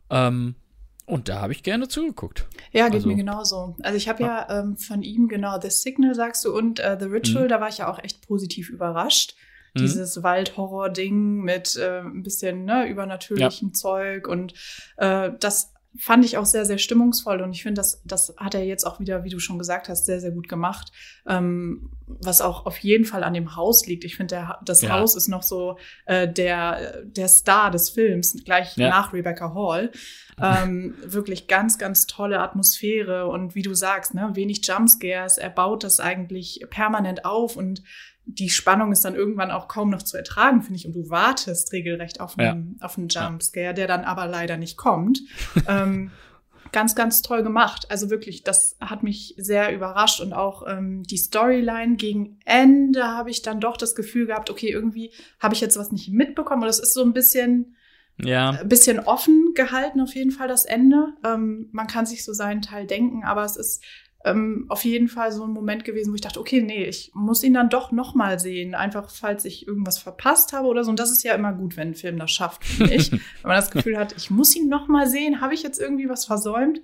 Ähm, 0.10 0.56
und 1.06 1.30
da 1.30 1.42
habe 1.42 1.54
ich 1.54 1.64
gerne 1.64 1.88
zugeguckt. 1.88 2.48
Ja, 2.74 2.86
geht 2.88 2.96
also, 2.96 3.08
mir 3.08 3.16
genauso. 3.16 3.78
Also 3.82 3.96
ich 3.96 4.10
habe 4.10 4.24
ja, 4.24 4.46
ja 4.50 4.60
ähm, 4.60 4.76
von 4.76 5.04
ihm 5.04 5.30
genau 5.30 5.60
The 5.60 5.70
Signal, 5.70 6.14
sagst 6.16 6.44
du, 6.44 6.54
und 6.54 6.80
äh, 6.80 6.98
The 7.00 7.06
Ritual, 7.06 7.46
mhm. 7.46 7.50
da 7.50 7.62
war 7.62 7.70
ich 7.70 7.78
ja 7.78 7.90
auch 7.90 8.04
echt 8.04 8.28
positiv 8.28 8.70
überrascht. 8.70 9.36
Mhm. 9.74 9.80
Dieses 9.80 10.22
Waldhorror-Ding 10.22 11.44
mit 11.44 11.78
äh, 11.78 12.02
ein 12.02 12.24
bisschen 12.24 12.66
ne, 12.66 12.90
übernatürlichem 12.90 13.70
ja. 13.70 13.74
Zeug 13.74 14.28
und 14.28 14.54
äh, 14.98 15.32
das 15.40 15.74
fand 15.98 16.26
ich 16.26 16.38
auch 16.38 16.46
sehr, 16.46 16.66
sehr 16.66 16.78
stimmungsvoll 16.78 17.42
und 17.42 17.54
ich 17.54 17.64
finde, 17.64 17.80
das, 17.80 18.02
das 18.06 18.34
hat 18.38 18.56
er 18.56 18.64
jetzt 18.64 18.86
auch 18.86 19.00
wieder, 19.00 19.24
wie 19.24 19.30
du 19.30 19.40
schon 19.40 19.58
gesagt 19.58 19.90
hast, 19.90 20.06
sehr, 20.06 20.20
sehr 20.20 20.32
gut 20.32 20.48
gemacht. 20.48 20.92
Ähm, 21.28 21.90
was 22.08 22.40
auch 22.40 22.66
auf 22.66 22.78
jeden 22.78 23.04
Fall 23.04 23.24
an 23.24 23.34
dem 23.34 23.56
Haus 23.56 23.86
liegt. 23.86 24.06
Ich 24.06 24.16
finde, 24.16 24.56
das 24.64 24.82
ja. 24.82 24.92
Haus 24.92 25.16
ist 25.16 25.28
noch 25.28 25.44
so 25.44 25.78
äh, 26.06 26.28
der, 26.28 27.04
der 27.04 27.28
Star 27.28 27.70
des 27.70 27.90
Films, 27.90 28.38
gleich 28.46 28.78
ja. 28.78 28.90
nach 28.90 29.12
Rebecca 29.12 29.54
Hall. 29.54 29.92
Ähm, 30.42 30.96
wirklich 31.04 31.48
ganz, 31.48 31.78
ganz 31.78 32.08
tolle 32.08 32.40
Atmosphäre 32.40 33.28
und 33.28 33.56
wie 33.56 33.62
du 33.62 33.74
sagst, 33.74 34.14
ne, 34.14 34.32
wenig 34.34 34.66
Jumpscares. 34.66 35.38
Er 35.38 35.50
baut 35.50 35.84
das 35.84 36.00
eigentlich 36.00 36.66
permanent 36.70 37.26
auf 37.26 37.58
und 37.58 37.84
die 38.28 38.50
Spannung 38.50 38.92
ist 38.92 39.06
dann 39.06 39.16
irgendwann 39.16 39.52
auch 39.52 39.68
kaum 39.68 39.90
noch 39.90 40.04
zu 40.04 40.18
ertragen, 40.18 40.62
finde 40.62 40.78
ich. 40.78 40.86
Und 40.86 40.94
du 40.94 41.10
wartest 41.10 41.72
regelrecht 41.72 42.20
auf 42.20 42.38
einen, 42.38 42.78
ja. 42.80 42.86
auf 42.86 42.98
einen 42.98 43.08
Jumpscare, 43.08 43.74
der 43.74 43.88
dann 43.88 44.04
aber 44.04 44.28
leider 44.28 44.58
nicht 44.58 44.78
kommt. 44.78 45.22
ähm, 45.68 46.12
ganz, 46.74 46.94
ganz 46.94 47.22
toll 47.22 47.42
gemacht. 47.44 47.90
Also 47.90 48.10
wirklich, 48.10 48.44
das 48.44 48.76
hat 48.82 49.02
mich 49.02 49.34
sehr 49.38 49.74
überrascht 49.74 50.20
und 50.20 50.34
auch 50.34 50.68
ähm, 50.68 51.04
die 51.04 51.18
Storyline 51.18 51.96
gegen 51.96 52.40
Ende 52.44 53.08
habe 53.08 53.30
ich 53.30 53.42
dann 53.42 53.62
doch 53.62 53.78
das 53.78 53.96
Gefühl 53.96 54.28
gehabt, 54.28 54.50
okay, 54.50 54.70
irgendwie 54.70 55.12
habe 55.40 55.56
ich 55.56 55.62
jetzt 55.62 55.78
was 55.78 55.94
nicht 55.94 56.10
mitbekommen. 56.10 56.64
Und 56.64 56.68
das 56.68 56.80
ist 56.80 56.94
so 56.94 57.04
ein 57.04 57.14
bisschen, 57.14 57.78
Ja, 58.18 58.52
ein 58.52 58.68
bisschen 58.68 59.00
offen 59.00 59.54
gehalten, 59.56 60.02
auf 60.02 60.14
jeden 60.14 60.32
Fall 60.32 60.50
das 60.50 60.66
Ende. 60.66 61.14
Ähm, 61.24 61.70
man 61.72 61.88
kann 61.88 62.06
sich 62.06 62.26
so 62.26 62.34
seinen 62.34 62.62
Teil 62.62 62.88
denken, 62.88 63.24
aber 63.24 63.46
es 63.46 63.56
ist 63.56 63.82
ähm, 64.26 64.66
auf 64.70 64.84
jeden 64.84 65.08
Fall 65.08 65.32
so 65.32 65.44
ein 65.44 65.52
Moment 65.52 65.86
gewesen, 65.86 66.12
wo 66.12 66.16
ich 66.16 66.22
dachte, 66.22 66.40
okay, 66.40 66.62
nee, 66.62 66.84
ich 66.86 67.12
muss 67.14 67.44
ihn 67.44 67.54
dann 67.54 67.70
doch 67.70 67.92
noch 67.92 68.16
mal 68.16 68.40
sehen, 68.40 68.76
einfach 68.76 69.10
falls 69.10 69.46
ich 69.46 69.68
irgendwas 69.68 70.00
verpasst 70.00 70.54
habe 70.54 70.68
oder 70.68 70.84
so. 70.84 70.90
Und 70.90 71.00
das 71.00 71.12
ist 71.12 71.24
ja 71.24 71.34
immer 71.34 71.54
gut, 71.54 71.78
wenn 71.78 71.90
ein 71.90 71.96
Film 71.96 72.18
das 72.18 72.32
schafft, 72.32 72.66
finde 72.66 72.96
ich. 72.96 73.12
wenn 73.12 73.20
man 73.44 73.56
das 73.56 73.72
Gefühl 73.72 73.98
hat, 73.98 74.16
ich 74.18 74.30
muss 74.30 74.56
ihn 74.56 74.68
noch 74.70 74.88
mal 74.88 75.08
sehen, 75.08 75.40
habe 75.40 75.54
ich 75.54 75.64
jetzt 75.64 75.80
irgendwie 75.80 76.10
was 76.10 76.26
versäumt? 76.26 76.80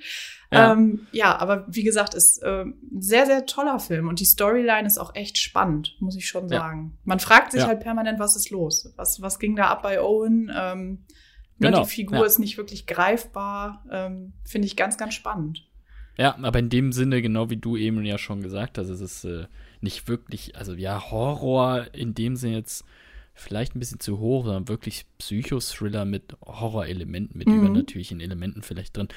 Ja. 0.51 0.59
Ja, 0.59 0.73
ähm, 0.73 1.07
ja 1.11 1.35
aber 1.37 1.65
wie 1.67 1.83
gesagt, 1.83 2.13
ist 2.13 2.41
äh, 2.43 2.63
ein 2.65 2.75
sehr, 2.99 3.25
sehr 3.25 3.45
toller 3.47 3.79
Film 3.79 4.07
und 4.07 4.19
die 4.19 4.25
Storyline 4.25 4.85
ist 4.85 4.99
auch 4.99 5.15
echt 5.15 5.39
spannend, 5.39 5.95
muss 5.99 6.15
ich 6.15 6.27
schon 6.27 6.47
Ja. 6.49 6.59
sagen. 6.59 6.97
Man 7.03 7.19
fragt 7.19 7.51
sich 7.51 7.61
Ja. 7.61 7.67
halt 7.67 7.79
permanent, 7.79 8.19
was 8.19 8.35
ist 8.35 8.51
los? 8.51 8.93
Was, 8.95 9.21
was 9.21 9.39
ging 9.39 9.55
da 9.55 9.69
ab 9.69 9.81
bei 9.81 9.99
Owen? 9.99 10.51
Ähm, 10.55 11.05
ne, 11.57 11.69
Genau, 11.71 11.81
die 11.83 11.89
Figur 11.89 12.19
ja. 12.19 12.25
ist 12.25 12.37
nicht 12.37 12.57
wirklich 12.57 12.85
greifbar. 12.85 13.83
Ähm, 13.91 14.33
Finde 14.45 14.67
ich 14.67 14.75
ganz, 14.75 14.97
ganz 14.97 15.15
spannend. 15.15 15.67
Ja, 16.17 16.38
aber 16.41 16.60
in 16.60 16.70
dem 16.70 16.91
Sinne, 16.91 17.22
genau 17.22 17.50
wie 17.50 17.58
du 17.58 17.75
eben 17.75 18.03
ja 18.05 18.17
schon 18.17 18.41
gesagt 18.41 18.77
hast, 18.77 18.89
es 18.89 19.01
ist 19.01 19.24
äh, 19.25 19.46
nicht 19.82 20.08
wirklich, 20.08 20.55
also 20.55 20.74
ja, 20.74 21.10
Horror 21.12 21.88
in 21.93 22.13
dem 22.13 22.36
Sinne 22.36 22.58
jetzt 22.58 22.86
vielleicht 23.34 23.75
ein 23.75 23.79
bisschen 23.79 24.00
zu 24.00 24.20
hoch, 24.20 24.46
sondern 24.46 24.67
wirklich 24.67 25.05
Psychothriller 25.17 26.05
mit 26.05 26.38
Horrorelementen, 26.46 27.38
mit 27.38 27.48
Mhm. 27.48 27.55
übernatürlichen 27.58 28.20
Elementen 28.20 28.62
vielleicht 28.62 28.96
drin. 28.96 29.08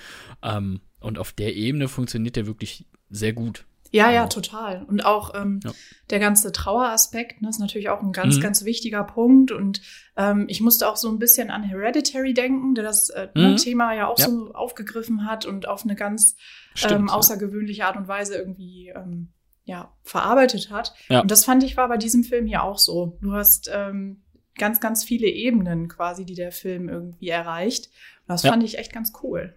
Ähm, 0.43 0.81
und 1.00 1.19
auf 1.19 1.33
der 1.33 1.55
Ebene 1.55 1.88
funktioniert 1.88 2.37
der 2.37 2.47
wirklich 2.47 2.87
sehr 3.11 3.35
gut. 3.35 3.67
Ja, 3.93 4.07
ja, 4.09 4.12
Ja. 4.23 4.26
total. 4.26 4.85
Und 4.88 5.05
auch 5.05 5.35
ähm, 5.35 5.61
Ja. 5.64 5.73
der 6.11 6.19
ganze 6.19 6.52
Traueraspekt 6.52 7.43
ne, 7.43 7.49
ist 7.49 7.59
natürlich 7.61 7.88
auch 7.88 8.02
ein 8.02 8.12
ganz, 8.12 8.37
Mhm. 8.37 8.40
ganz 8.40 8.64
wichtiger 8.64 9.05
Punkt. 9.05 9.50
Und 9.52 9.81
ähm, 10.16 10.47
ich 10.49 10.61
musste 10.61 10.88
auch 10.88 10.97
so 10.97 11.09
ein 11.09 11.19
bisschen 11.19 11.50
an 11.50 11.62
Hereditary 11.62 12.35
denken, 12.35 12.75
der 12.75 12.85
das 12.85 13.11
äh, 13.11 13.28
ne, 13.35 13.49
Mhm. 13.50 13.57
Thema 13.57 13.95
ja 13.95 14.07
auch 14.09 14.19
Ja. 14.19 14.26
so 14.28 14.52
aufgegriffen 14.55 15.26
hat 15.28 15.47
und 15.47 15.69
auf 15.69 15.85
eine 15.85 15.95
ganz 15.97 16.37
Stimmt. 16.75 16.93
ähm, 17.00 17.07
ja. 17.09 17.14
außergewöhnliche 17.14 17.87
Art 17.87 17.97
und 17.97 18.09
Weise 18.09 18.37
irgendwie 18.37 18.93
ähm, 18.95 19.28
ja, 19.64 19.93
verarbeitet 20.02 20.71
hat. 20.71 20.95
Ja. 21.09 21.21
Und 21.21 21.31
das 21.31 21.45
fand 21.45 21.64
ich 21.64 21.76
war 21.76 21.88
bei 21.88 21.97
diesem 21.97 22.23
Film 22.23 22.47
hier 22.47 22.62
auch 22.62 22.78
so. 22.78 23.19
Du 23.21 23.33
hast 23.33 23.69
ähm, 23.73 24.23
ganz, 24.59 24.81
ganz 24.81 25.02
viele 25.05 25.26
Ebenen 25.26 25.88
quasi, 25.88 26.25
die 26.25 26.35
der 26.35 26.52
Film 26.52 26.88
irgendwie 26.88 27.28
erreicht. 27.28 27.87
Und 27.87 28.28
das 28.28 28.43
Ja. 28.45 28.50
fand 28.52 28.62
ich 28.62 28.78
echt 28.78 28.93
ganz 28.93 29.12
cool. 29.23 29.55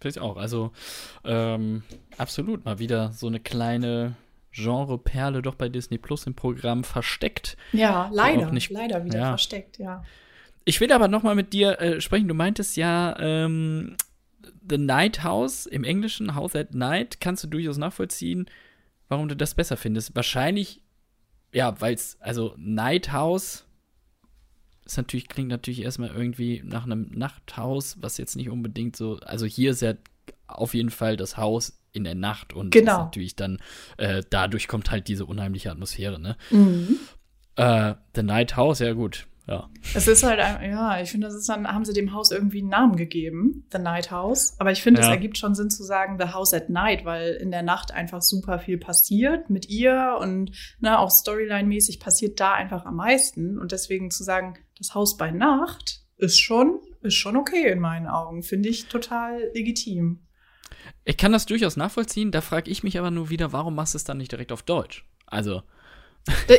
Finde 0.00 0.10
ich 0.16 0.20
auch. 0.20 0.36
Also 0.36 0.72
ähm, 1.24 1.82
absolut 2.16 2.64
mal 2.64 2.78
wieder 2.78 3.12
so 3.12 3.26
eine 3.26 3.40
kleine 3.40 4.14
Genreperle 4.52 5.42
doch 5.42 5.54
bei 5.54 5.68
Disney 5.68 5.98
Plus 5.98 6.26
im 6.26 6.34
Programm 6.34 6.84
versteckt. 6.84 7.56
Ja, 7.72 8.08
leider, 8.12 8.50
nicht- 8.52 8.70
leider 8.70 9.04
wieder 9.04 9.18
ja. 9.18 9.28
versteckt, 9.28 9.78
ja. 9.78 10.04
Ich 10.64 10.80
will 10.80 10.92
aber 10.92 11.08
noch 11.08 11.22
mal 11.22 11.34
mit 11.34 11.52
dir 11.52 11.80
äh, 11.80 12.00
sprechen. 12.00 12.28
Du 12.28 12.34
meintest 12.34 12.76
ja, 12.76 13.18
ähm, 13.18 13.96
The 14.68 14.78
Night 14.78 15.22
House 15.24 15.66
im 15.66 15.82
Englischen, 15.84 16.34
House 16.34 16.54
at 16.54 16.74
Night, 16.74 17.20
kannst 17.20 17.42
du 17.44 17.48
durchaus 17.48 17.78
nachvollziehen, 17.78 18.48
warum 19.08 19.28
du 19.28 19.34
das 19.36 19.54
besser 19.54 19.76
findest. 19.76 20.14
Wahrscheinlich, 20.14 20.82
ja, 21.52 21.80
weil 21.80 21.94
es, 21.94 22.18
also 22.20 22.54
Night 22.58 23.12
House 23.12 23.64
ist 24.88 24.96
natürlich, 24.96 25.28
klingt 25.28 25.48
natürlich 25.48 25.82
erstmal 25.82 26.10
irgendwie 26.10 26.62
nach 26.64 26.84
einem 26.84 27.08
Nachthaus, 27.14 27.96
was 28.00 28.18
jetzt 28.18 28.36
nicht 28.36 28.48
unbedingt 28.50 28.96
so, 28.96 29.18
also 29.20 29.46
hier 29.46 29.70
ist 29.72 29.82
ja 29.82 29.94
auf 30.46 30.74
jeden 30.74 30.90
Fall 30.90 31.16
das 31.16 31.36
Haus 31.36 31.78
in 31.92 32.04
der 32.04 32.14
Nacht 32.14 32.52
und 32.52 32.70
Genau. 32.70 32.92
ist 32.92 32.98
natürlich 32.98 33.36
dann, 33.36 33.58
äh, 33.98 34.22
dadurch 34.30 34.66
kommt 34.68 34.90
halt 34.90 35.08
diese 35.08 35.26
unheimliche 35.26 35.70
Atmosphäre, 35.70 36.18
ne? 36.18 36.36
Mhm. 36.50 36.96
Äh, 37.56 37.94
The 38.14 38.22
Night 38.22 38.56
House, 38.56 38.78
ja 38.78 38.92
gut, 38.92 39.26
ja. 39.48 39.68
Es 39.94 40.06
ist 40.06 40.22
halt, 40.22 40.38
ein- 40.38 40.70
ja, 40.70 41.00
ich 41.00 41.10
finde, 41.10 41.26
das 41.26 41.34
ist 41.34 41.48
dann, 41.48 41.66
haben 41.66 41.84
sie 41.84 41.92
dem 41.94 42.12
Haus 42.12 42.30
irgendwie 42.30 42.60
einen 42.60 42.68
Namen 42.68 42.96
gegeben, 42.96 43.66
The 43.72 43.78
Night 43.78 44.10
House. 44.10 44.54
Aber 44.60 44.70
ich 44.70 44.82
finde, 44.82 45.00
es 45.00 45.06
Ja. 45.06 45.12
ergibt 45.14 45.38
schon 45.38 45.54
Sinn 45.54 45.70
zu 45.70 45.82
sagen, 45.82 46.18
The 46.20 46.32
House 46.34 46.52
at 46.54 46.68
Night, 46.70 47.04
weil 47.04 47.34
in 47.34 47.50
der 47.50 47.62
Nacht 47.62 47.90
einfach 47.92 48.20
super 48.22 48.58
viel 48.58 48.78
passiert 48.78 49.48
mit 49.50 49.68
ihr 49.68 50.18
und 50.20 50.52
ne, 50.80 50.98
auch 50.98 51.10
Storyline-mäßig 51.10 51.98
passiert 51.98 52.38
da 52.38 52.52
einfach 52.54 52.84
am 52.84 52.96
meisten. 52.96 53.58
Und 53.58 53.72
deswegen 53.72 54.10
zu 54.10 54.22
sagen, 54.22 54.54
das 54.78 54.94
Haus 54.94 55.16
bei 55.16 55.30
Nacht 55.30 56.02
ist 56.18 56.38
schon, 56.38 56.80
ist 57.00 57.14
schon 57.14 57.36
okay 57.36 57.70
in 57.70 57.78
meinen 57.80 58.06
Augen. 58.06 58.42
Finde 58.42 58.68
ich 58.68 58.86
total 58.86 59.50
legitim. 59.54 60.26
Ich 61.04 61.16
kann 61.16 61.32
das 61.32 61.46
durchaus 61.46 61.76
nachvollziehen. 61.76 62.30
Da 62.32 62.40
frage 62.42 62.70
ich 62.70 62.82
mich 62.82 62.98
aber 62.98 63.10
nur 63.10 63.30
wieder, 63.30 63.52
warum 63.52 63.74
machst 63.74 63.94
du 63.94 63.96
es 63.96 64.04
dann 64.04 64.18
nicht 64.18 64.30
direkt 64.32 64.52
auf 64.52 64.62
Deutsch? 64.62 65.06
Also, 65.26 65.62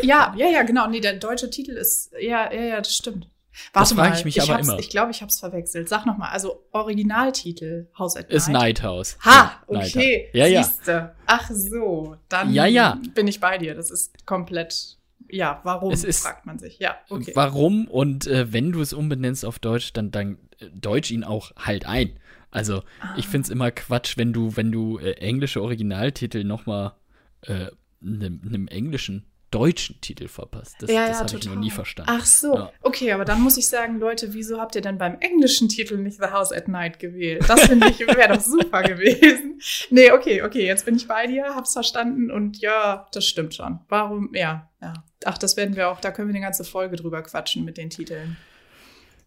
Ja, 0.04 0.34
ja, 0.36 0.48
ja, 0.48 0.64
genau. 0.64 0.88
Nee, 0.88 1.00
der 1.00 1.14
deutsche 1.14 1.50
Titel 1.50 1.72
ist, 1.72 2.12
ja, 2.20 2.52
ja, 2.52 2.62
ja, 2.62 2.78
das 2.78 2.96
stimmt. 2.96 3.28
Warte 3.74 3.94
frage 3.96 4.10
mal, 4.12 4.18
ich 4.18 4.26
mich 4.26 4.42
aber 4.42 4.54
hab's, 4.54 4.68
immer. 4.68 4.80
Ich 4.80 4.90
glaube, 4.90 5.12
ich 5.12 5.22
habe 5.22 5.30
es 5.30 5.40
verwechselt. 5.40 5.90
Sag 5.90 6.06
noch 6.06 6.18
mal, 6.18 6.30
also 6.30 6.64
Originaltitel 6.72 7.88
House 7.98 8.16
at 8.16 8.30
ist 8.32 8.48
Night. 8.48 8.62
Night 8.62 8.84
House. 8.84 9.18
Ha, 9.26 9.62
okay. 9.68 10.30
Ja, 10.34 10.46
ja. 10.48 10.64
Siehste. 10.64 11.16
Ach 11.26 11.50
so, 11.52 12.16
dann 12.30 12.54
Ja, 12.54 12.66
ja. 12.66 13.00
bin 13.14 13.28
ich 13.28 13.40
bei 13.40 13.58
dir. 13.58 13.76
Das 13.76 13.92
ist 13.92 14.26
komplett, 14.26 14.98
ja, 15.30 15.60
warum, 15.64 15.92
Es 15.92 16.04
ist- 16.04 16.22
fragt 16.24 16.46
man 16.46 16.58
sich. 16.60 16.80
Ja, 16.80 16.96
okay. 17.10 17.32
Warum? 17.36 17.88
Und 17.88 18.28
äh, 18.28 18.54
wenn 18.54 18.72
du 18.72 18.82
es 18.82 18.94
umbenennst 18.94 19.44
auf 19.46 19.60
Deutsch, 19.60 19.92
dann, 19.94 20.12
dann 20.12 20.38
äh, 20.60 20.68
deutsch 20.74 21.12
ihn 21.12 21.24
auch 21.24 21.52
halt 21.58 21.86
ein. 21.86 22.18
Also, 22.52 22.82
ich 23.18 23.26
Ah. 23.26 23.30
finde 23.30 23.46
es 23.46 23.50
immer 23.50 23.72
Quatsch, 23.72 24.18
wenn 24.18 24.32
du, 24.34 24.56
wenn 24.56 24.72
du 24.72 24.98
äh, 25.00 25.14
englische 25.14 25.62
Originaltitel 25.62 26.44
noch 26.44 26.66
mal 26.66 26.96
äh, 27.42 27.68
einem, 28.02 28.42
einem 28.46 28.68
englischen 28.68 29.26
deutschen 29.52 30.00
Titel 30.02 30.28
verpasst. 30.28 30.76
Das, 30.80 30.92
ja, 30.92 31.08
das 31.08 31.20
ja, 31.20 31.26
habe 31.26 31.38
ich 31.38 31.46
noch 31.46 31.56
nie 31.56 31.72
verstanden. 31.72 32.12
Ach 32.14 32.26
so, 32.26 32.56
Ja. 32.56 32.72
okay, 32.82 33.12
aber 33.12 33.26
dann 33.26 33.42
muss 33.42 33.58
ich 33.58 33.68
sagen, 33.68 34.00
Leute, 34.00 34.34
wieso 34.34 34.60
habt 34.60 34.76
ihr 34.76 34.82
denn 34.82 34.98
beim 34.98 35.18
englischen 35.20 35.70
Titel 35.70 35.98
nicht 35.98 36.18
The 36.22 36.30
House 36.32 36.52
at 36.52 36.68
Night 36.68 37.00
gewählt? 37.00 37.44
Das 37.48 37.62
finde 37.62 37.90
ich, 37.90 38.00
wäre 38.00 38.34
doch 38.34 38.42
super 38.42 38.84
gewesen. 38.84 39.60
Nee, 39.90 40.12
okay, 40.12 40.44
okay, 40.44 40.66
jetzt 40.66 40.86
bin 40.86 40.96
ich 40.96 41.08
bei 41.08 41.28
dir, 41.28 41.56
hab's 41.56 41.74
verstanden 41.74 42.32
und 42.32 42.60
ja, 42.60 43.08
das 43.12 43.26
stimmt 43.26 43.56
schon. 43.56 43.80
Warum, 43.90 44.30
ja, 44.34 44.70
ja. 44.82 44.94
Ach, 45.26 45.38
das 45.38 45.58
werden 45.58 45.76
wir 45.76 45.90
auch, 45.90 46.00
da 46.00 46.12
können 46.12 46.30
wir 46.30 46.36
eine 46.36 46.46
ganze 46.46 46.64
Folge 46.64 46.96
drüber 46.96 47.22
quatschen 47.24 47.66
mit 47.66 47.78
den 47.78 47.90
Titeln. 47.90 48.38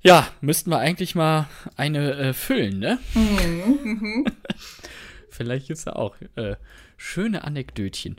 Ja, 0.02 0.28
müssten 0.40 0.70
wir 0.70 0.78
eigentlich 0.78 1.14
mal 1.14 1.48
eine 1.76 2.14
äh, 2.16 2.32
füllen, 2.32 2.78
ne? 2.78 2.98
Mhm, 3.14 3.78
mhm. 3.82 4.24
Vielleicht 5.30 5.68
gibt's 5.68 5.84
da 5.84 5.92
auch 5.92 6.16
äh, 6.36 6.56
schöne 6.96 7.44
Anekdötchen. 7.44 8.16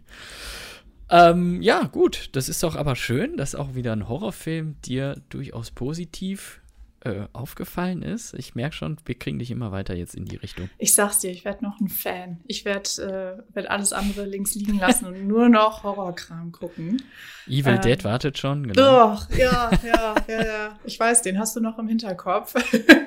Ähm, 1.13 1.61
ja, 1.61 1.83
gut, 1.83 2.29
das 2.31 2.49
ist 2.49 2.63
doch 2.63 2.75
aber 2.75 2.95
schön, 2.95 3.37
dass 3.37 3.53
auch 3.53 3.75
wieder 3.75 3.93
ein 3.93 4.09
Horrorfilm 4.09 4.81
dir 4.81 5.21
durchaus 5.29 5.69
positiv 5.69 6.59
äh, 7.05 7.27
aufgefallen 7.33 8.01
ist. 8.01 8.33
Ich 8.35 8.55
merke 8.55 8.75
schon, 8.75 8.97
wir 9.05 9.15
kriegen 9.15 9.39
dich 9.39 9.51
immer 9.51 9.71
weiter 9.71 9.93
jetzt 9.93 10.15
in 10.15 10.25
die 10.25 10.37
Richtung. 10.37 10.69
Ich 10.77 10.95
sag's 10.95 11.19
dir, 11.19 11.31
ich 11.31 11.43
werde 11.43 11.63
noch 11.63 11.79
ein 11.79 11.89
Fan. 11.89 12.39
Ich 12.47 12.63
werde 12.65 13.43
äh, 13.49 13.55
werd 13.55 13.69
alles 13.69 13.91
andere 13.93 14.25
links 14.25 14.55
liegen 14.55 14.79
lassen 14.79 15.05
und 15.05 15.27
nur 15.27 15.49
noch 15.49 15.83
Horrorkram 15.83 16.51
gucken. 16.51 17.01
Evil 17.47 17.73
Ähm, 17.75 17.81
Dead 17.81 18.03
wartet 18.05 18.37
schon, 18.37 18.67
genau. 18.67 19.15
Doch, 19.15 19.29
ja, 19.31 19.69
ja, 19.83 20.15
ja, 20.27 20.45
ja. 20.45 20.79
Ich 20.85 20.97
weiß, 20.99 21.21
den 21.23 21.37
hast 21.39 21.55
du 21.55 21.59
noch 21.59 21.77
im 21.77 21.87
Hinterkopf. 21.89 22.53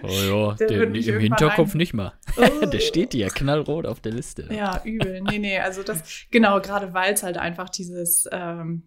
Oh 0.02 0.08
ja, 0.08 0.52
der 0.66 0.88
mich 0.88 1.08
im 1.08 1.18
Hinterkopf 1.20 1.74
ein- 1.74 1.78
nicht 1.78 1.94
mal. 1.94 2.12
Oh. 2.36 2.66
der 2.66 2.80
steht 2.80 3.12
dir 3.14 3.28
knallrot 3.28 3.86
auf 3.86 4.00
der 4.00 4.12
Liste. 4.12 4.46
Ja, 4.52 4.82
übel. 4.84 5.22
Nee, 5.22 5.38
nee, 5.38 5.58
also 5.58 5.82
das, 5.82 6.26
genau, 6.30 6.60
gerade 6.60 6.92
weil 6.92 7.14
es 7.14 7.22
halt 7.22 7.38
einfach 7.38 7.70
dieses, 7.70 8.28
ähm, 8.30 8.82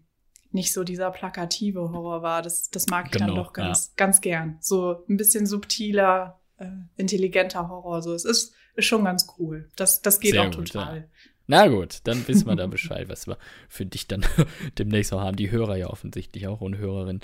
nicht 0.52 0.72
so 0.72 0.84
dieser 0.84 1.10
plakative 1.10 1.92
Horror 1.92 2.22
war. 2.22 2.42
Das, 2.42 2.70
das 2.70 2.88
mag 2.88 3.06
ich 3.06 3.12
dann 3.12 3.28
Genau, 3.28 3.44
doch 3.44 3.52
ganz, 3.52 3.94
ganz 3.96 4.20
gern. 4.20 4.58
So 4.60 5.04
ein 5.08 5.16
bisschen 5.16 5.46
subtiler, 5.46 6.40
äh, 6.58 6.66
intelligenter 6.96 7.68
Horror. 7.68 8.02
So, 8.02 8.14
es 8.14 8.24
ist, 8.24 8.54
ist 8.74 8.86
schon 8.86 9.04
ganz 9.04 9.26
cool. 9.38 9.68
Das, 9.76 10.02
das 10.02 10.20
geht 10.20 10.32
Sehr 10.32 10.42
auch 10.42 10.50
gut, 10.50 10.72
total. 10.72 11.08
Na 11.46 11.66
gut, 11.66 11.98
dann 12.04 12.26
wissen 12.28 12.46
wir 12.46 12.54
da 12.54 12.66
Bescheid, 12.68 13.08
was 13.08 13.26
wir 13.26 13.36
für 13.68 13.84
dich 13.84 14.06
dann 14.06 14.24
demnächst 14.78 15.10
noch 15.10 15.20
haben. 15.20 15.36
Die 15.36 15.50
Hörer 15.50 15.76
ja 15.76 15.88
offensichtlich 15.88 16.46
auch 16.46 16.60
und 16.60 16.78
Hörerinnen. 16.78 17.20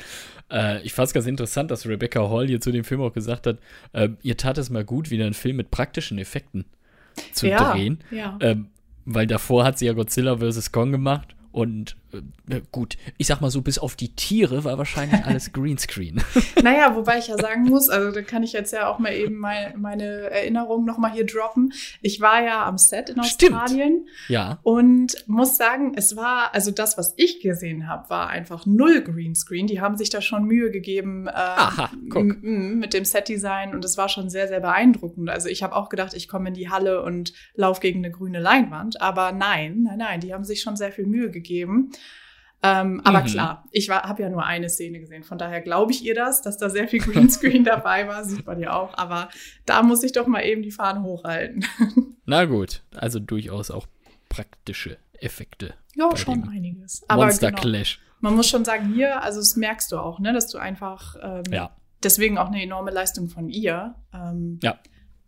Äh, 0.50 0.83
ich 0.83 0.92
fand 0.95 1.09
es 1.09 1.14
ganz 1.14 1.26
interessant, 1.26 1.71
dass 1.71 1.87
Rebecca 1.87 2.28
Hall 2.28 2.49
hier 2.49 2.61
zu 2.61 2.73
dem 2.73 2.83
Film 2.83 3.00
auch 3.02 3.12
gesagt 3.12 3.47
hat, 3.47 3.59
äh, 3.92 4.09
ihr 4.23 4.37
tat 4.37 4.59
es 4.59 4.68
mal 4.68 4.85
gut, 4.85 5.11
wieder 5.11 5.25
einen 5.25 5.35
Film 5.35 5.56
mit 5.56 5.71
praktischen 5.71 6.18
Effekten 6.18 6.64
zu 7.33 7.47
ja, 7.47 7.73
drehen. 7.73 8.02
Ja. 8.11 8.37
Ähm, 8.40 8.71
weil 9.04 9.28
davor 9.28 9.64
hat 9.64 9.78
sie 9.78 9.87
ja 9.87 9.92
Godzilla 9.92 10.38
vs. 10.38 10.73
Kong 10.73 10.90
gemacht 10.90 11.37
und 11.52 11.97
gut, 12.72 12.96
ich 13.18 13.26
sag 13.26 13.40
mal 13.40 13.50
so, 13.50 13.62
bis 13.62 13.78
auf 13.78 13.96
die 13.96 14.14
Tiere 14.14 14.64
war 14.64 14.78
wahrscheinlich 14.78 15.25
alles 15.26 15.52
Greenscreen. 15.52 16.22
Naja, 16.62 16.94
wobei 16.94 17.18
ich 17.18 17.28
ja 17.28 17.36
sagen 17.36 17.64
muss, 17.64 17.88
also 17.88 18.12
da 18.12 18.22
kann 18.22 18.42
ich 18.42 18.52
jetzt 18.52 18.72
ja 18.72 18.88
auch 18.88 18.98
mal 18.98 19.12
eben 19.12 19.36
mein, 19.36 19.80
meine 19.80 20.04
Erinnerung 20.04 20.84
nochmal 20.84 21.12
hier 21.12 21.26
droppen. 21.26 21.72
Ich 22.02 22.20
war 22.20 22.42
ja 22.42 22.64
am 22.66 22.78
Set 22.78 23.10
in 23.10 23.20
Australien. 23.20 24.06
Stimmt. 24.06 24.28
Ja. 24.28 24.58
Und 24.62 25.16
muss 25.26 25.56
sagen, 25.56 25.92
es 25.96 26.16
war, 26.16 26.54
also 26.54 26.70
das, 26.70 26.96
was 26.96 27.14
ich 27.16 27.40
gesehen 27.40 27.88
habe, 27.88 28.08
war 28.10 28.28
einfach 28.28 28.66
null 28.66 29.02
Greenscreen. 29.02 29.66
Die 29.66 29.80
haben 29.80 29.96
sich 29.96 30.10
da 30.10 30.20
schon 30.20 30.44
Mühe 30.44 30.70
gegeben 30.70 31.26
äh, 31.26 31.32
Aha, 31.32 31.90
guck. 32.08 32.42
mit 32.42 32.94
dem 32.94 33.04
Setdesign 33.04 33.75
und 33.75 33.84
es 33.84 33.96
war 33.96 34.08
schon 34.08 34.30
sehr, 34.30 34.48
sehr 34.48 34.60
beeindruckend. 34.60 35.28
Also 35.30 35.48
ich 35.48 35.62
habe 35.62 35.75
auch 35.75 35.88
gedacht, 35.88 36.14
ich 36.14 36.28
komme 36.28 36.48
in 36.48 36.54
die 36.54 36.70
Halle 36.70 37.02
und 37.02 37.32
laufe 37.54 37.80
gegen 37.80 38.04
eine 38.04 38.10
grüne 38.10 38.40
Leinwand. 38.40 39.00
Aber 39.00 39.32
nein, 39.32 39.82
nein, 39.82 39.98
nein, 39.98 40.20
die 40.20 40.32
haben 40.32 40.44
sich 40.44 40.60
schon 40.62 40.76
sehr 40.76 40.92
viel 40.92 41.06
Mühe 41.06 41.30
gegeben. 41.30 41.90
Ähm, 42.62 43.00
aber 43.04 43.20
Mhm. 43.20 43.26
klar, 43.26 43.64
ich 43.70 43.90
habe 43.90 44.22
ja 44.22 44.28
nur 44.30 44.44
eine 44.44 44.68
Szene 44.68 44.98
gesehen. 44.98 45.22
Von 45.22 45.38
daher 45.38 45.60
glaube 45.60 45.92
ich 45.92 46.04
ihr 46.04 46.14
das, 46.14 46.42
dass 46.42 46.56
da 46.56 46.70
sehr 46.70 46.88
viel 46.88 47.00
Greenscreen 47.00 47.64
dabei 47.64 48.08
war. 48.08 48.25
Sieht 48.25 48.46
man 48.46 48.58
ja 48.60 48.72
auch. 48.75 48.96
Aber 48.96 49.28
da 49.66 49.82
muss 49.82 50.02
ich 50.02 50.12
doch 50.12 50.26
mal 50.26 50.40
eben 50.44 50.62
die 50.62 50.70
Fahne 50.72 51.02
hochhalten. 51.02 51.64
Na 52.25 52.44
gut, 52.46 52.82
also 52.94 53.18
durchaus 53.20 53.70
auch 53.70 53.86
praktische 54.28 54.96
Effekte. 55.20 55.75
Ja, 55.94 56.14
schon 56.16 56.48
einiges. 56.48 57.02
Aber 57.08 57.25
Monster 57.25 57.50
genau, 57.52 57.62
Clash. 57.62 58.00
man 58.20 58.34
muss 58.34 58.48
schon 58.48 58.64
sagen, 58.64 58.92
hier, 58.94 59.22
also 59.22 59.38
das 59.40 59.56
merkst 59.56 59.92
du 59.92 59.98
auch, 59.98 60.18
ne, 60.18 60.32
dass 60.32 60.48
du 60.48 60.58
einfach 60.58 61.14
ähm, 61.22 61.44
Ja. 61.50 61.70
deswegen 62.02 62.36
auch 62.36 62.48
eine 62.48 62.62
enorme 62.62 62.90
Leistung 62.90 63.28
von 63.28 63.48
ihr. 63.48 63.94
Ähm, 64.12 64.58
Ja. 64.62 64.78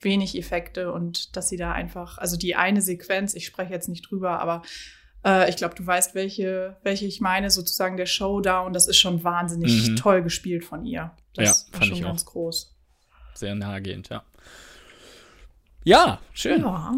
Wenig 0.01 0.37
Effekte 0.39 0.93
und 0.93 1.37
dass 1.37 1.49
sie 1.49 1.57
da 1.57 1.73
einfach, 1.73 2.19
also 2.19 2.37
die 2.37 2.55
eine 2.55 2.83
Sequenz, 2.83 3.35
ich 3.35 3.47
spreche 3.47 3.73
jetzt 3.73 3.89
nicht 3.89 4.09
drüber, 4.11 4.39
aber 4.41 4.63
äh, 5.29 5.49
ich 5.51 5.57
glaube, 5.57 5.75
du 5.75 5.87
weißt, 5.87 6.15
welche, 6.15 6.77
welche 6.83 7.07
ich 7.07 7.21
meine, 7.21 7.51
sozusagen 7.51 7.97
der 7.97 8.07
Showdown, 8.07 8.73
das 8.73 8.87
ist 8.89 8.97
schon 8.99 9.23
wahnsinnig 9.25 9.89
Mhm. 9.91 9.97
toll 9.97 10.23
gespielt 10.23 10.65
von 10.65 10.85
ihr. 10.87 11.13
Das 11.35 11.67
Ja, 11.69 11.73
war 11.73 11.81
fand 11.81 11.89
schon 11.91 11.97
ich 11.99 12.05
auch. 12.05 12.09
ganz 12.09 12.25
groß. 12.25 12.75
Sehr 13.35 13.55
nahegehend, 13.55 14.09
ja. 14.09 14.25
Ja, 15.85 16.21
schön. 16.33 16.61
Ja, 16.63 16.93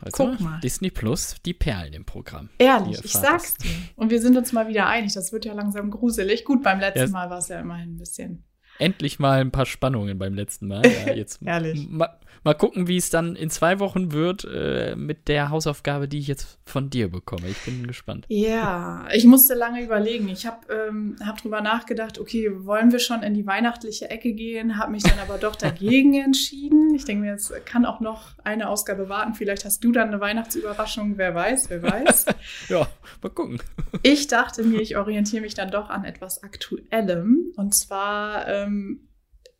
Also, 0.00 0.26
guck 0.30 0.40
mal. 0.40 0.60
Disney 0.60 0.90
Plus, 0.90 1.36
die 1.44 1.54
Perlen 1.54 1.92
im 1.92 2.04
Programm. 2.04 2.48
ehrlich, 2.58 3.04
ich 3.04 3.12
sag's 3.12 3.54
dir. 3.56 3.70
Und 3.96 4.10
wir 4.10 4.20
sind 4.20 4.36
uns 4.36 4.52
mal 4.52 4.68
wieder 4.68 4.86
einig, 4.86 5.12
das 5.14 5.32
wird 5.32 5.44
ja 5.44 5.52
langsam 5.54 5.90
gruselig. 5.90 6.44
Gut, 6.44 6.62
beim 6.62 6.80
letzten 6.80 7.06
Ja. 7.06 7.08
Mal 7.08 7.30
war 7.30 7.38
es 7.38 7.48
ja 7.48 7.60
immerhin 7.60 7.94
ein 7.94 7.98
bisschen. 7.98 8.44
Endlich 8.82 9.18
mal 9.18 9.40
ein 9.40 9.50
paar 9.50 9.66
Spannungen 9.66 10.18
beim 10.18 10.34
letzten 10.34 10.68
Mal. 10.68 10.82
Ja, 11.06 11.14
jetzt 11.14 11.40
Ehrlich. 11.42 11.88
Mal, 11.88 12.10
mal 12.44 12.54
gucken, 12.54 12.88
wie 12.88 12.96
es 12.96 13.10
dann 13.10 13.36
in 13.36 13.50
zwei 13.50 13.78
Wochen 13.78 14.12
wird 14.12 14.44
äh, 14.44 14.94
mit 14.96 15.28
der 15.28 15.50
Hausaufgabe, 15.50 16.08
die 16.08 16.18
ich 16.18 16.26
jetzt 16.26 16.58
von 16.64 16.90
dir 16.90 17.10
bekomme. 17.10 17.48
Ich 17.48 17.58
bin 17.64 17.86
gespannt. 17.86 18.26
Ja, 18.28 19.06
ich 19.12 19.24
musste 19.24 19.54
lange 19.54 19.82
überlegen. 19.82 20.28
Ich 20.28 20.46
habe 20.46 20.66
ähm, 20.72 21.16
hab 21.24 21.40
drüber 21.40 21.60
nachgedacht, 21.60 22.18
okay, 22.18 22.50
wollen 22.64 22.92
wir 22.92 22.98
schon 22.98 23.22
in 23.22 23.34
die 23.34 23.46
weihnachtliche 23.46 24.10
Ecke 24.10 24.32
gehen? 24.32 24.78
Habe 24.78 24.92
mich 24.92 25.02
dann 25.02 25.18
aber 25.18 25.38
doch 25.38 25.56
dagegen 25.56 26.14
entschieden. 26.14 26.94
Ich 26.94 27.04
denke 27.04 27.22
mir, 27.22 27.34
es 27.34 27.52
kann 27.64 27.84
auch 27.84 28.00
noch 28.00 28.32
eine 28.44 28.68
Ausgabe 28.68 29.08
warten. 29.08 29.34
Vielleicht 29.34 29.64
hast 29.64 29.82
du 29.84 29.92
dann 29.92 30.08
eine 30.08 30.20
Weihnachtsüberraschung. 30.20 31.18
Wer 31.18 31.34
weiß, 31.34 31.70
wer 31.70 31.82
weiß. 31.82 32.26
Ja, 32.68 32.86
mal 33.22 33.28
gucken. 33.30 33.60
Ich 34.02 34.26
dachte 34.26 34.62
mir, 34.62 34.80
ich 34.80 34.96
orientiere 34.96 35.42
mich 35.42 35.54
dann 35.54 35.70
doch 35.70 35.90
an 35.90 36.04
etwas 36.04 36.42
Aktuellem. 36.42 37.52
Und 37.56 37.74
zwar, 37.74 38.46
ähm, 38.48 38.71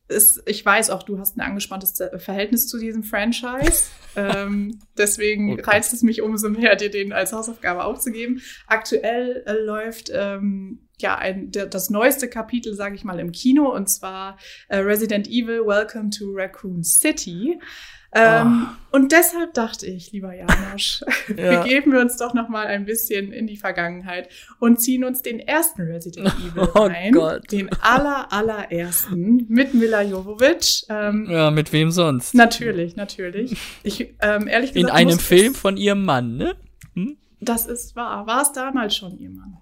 ist, 0.08 0.42
ich 0.46 0.64
weiß 0.64 0.90
auch, 0.90 1.02
du 1.02 1.18
hast 1.18 1.36
ein 1.36 1.40
angespanntes 1.40 1.94
Verhältnis 2.18 2.66
zu 2.68 2.78
diesem 2.78 3.02
Franchise. 3.02 3.84
ähm, 4.16 4.78
deswegen 4.96 5.52
Oh 5.52 5.56
Gott. 5.56 5.68
reizt 5.68 5.92
es 5.92 6.02
mich 6.02 6.22
umso 6.22 6.48
mehr, 6.48 6.76
dir 6.76 6.90
den 6.90 7.12
als 7.12 7.32
Hausaufgabe 7.32 7.84
aufzugeben. 7.84 8.42
Aktuell 8.66 9.42
äh, 9.46 9.52
läuft 9.52 10.10
ähm, 10.14 10.88
ja 10.98 11.16
ein, 11.16 11.50
der, 11.50 11.66
das 11.66 11.90
neueste 11.90 12.28
Kapitel, 12.28 12.74
sage 12.74 12.94
ich 12.94 13.04
mal, 13.04 13.18
im 13.18 13.32
Kino, 13.32 13.74
und 13.74 13.88
zwar 13.88 14.38
äh, 14.68 14.78
Resident 14.78 15.28
Evil 15.28 15.66
Welcome 15.66 16.10
to 16.10 16.32
Raccoon 16.32 16.84
City. 16.84 17.58
Ähm, 18.14 18.68
Und 18.90 19.10
deshalb 19.12 19.54
dachte 19.54 19.86
ich, 19.86 20.12
lieber 20.12 20.34
Janosch, 20.34 21.02
Ja. 21.36 21.62
begeben 21.62 21.92
wir 21.92 22.00
uns 22.00 22.18
doch 22.18 22.34
noch 22.34 22.50
mal 22.50 22.66
ein 22.66 22.84
bisschen 22.84 23.32
in 23.32 23.46
die 23.46 23.56
Vergangenheit 23.56 24.28
und 24.58 24.80
ziehen 24.82 25.04
uns 25.04 25.22
den 25.22 25.38
ersten 25.40 25.80
Resident 25.82 26.28
Evil 26.46 26.68
Oh 26.74 26.80
rein. 26.86 27.12
Gott. 27.12 27.50
Den 27.50 27.70
aller, 27.80 28.30
allerersten 28.32 29.46
mit 29.48 29.72
Mila 29.72 30.02
Jovovich. 30.02 30.84
Ähm, 30.90 31.26
Ja, 31.30 31.50
mit 31.50 31.72
wem 31.72 31.90
sonst? 31.90 32.34
Natürlich, 32.34 32.96
natürlich. 32.96 33.56
Ich, 33.82 34.14
ähm, 34.20 34.46
ehrlich 34.46 34.70
In 34.76 34.82
gesagt, 34.82 34.94
einem 34.98 35.10
muss 35.14 35.22
Film 35.22 35.54
von 35.54 35.76
ihrem 35.78 36.04
Mann, 36.04 36.36
ne? 36.36 36.54
Hm? 36.94 37.16
das 37.40 37.66
ist 37.66 37.96
wahr. 37.96 38.26
War 38.26 38.42
es 38.42 38.52
damals 38.52 38.94
schon 38.94 39.18
ihr 39.18 39.30
Mann? 39.30 39.56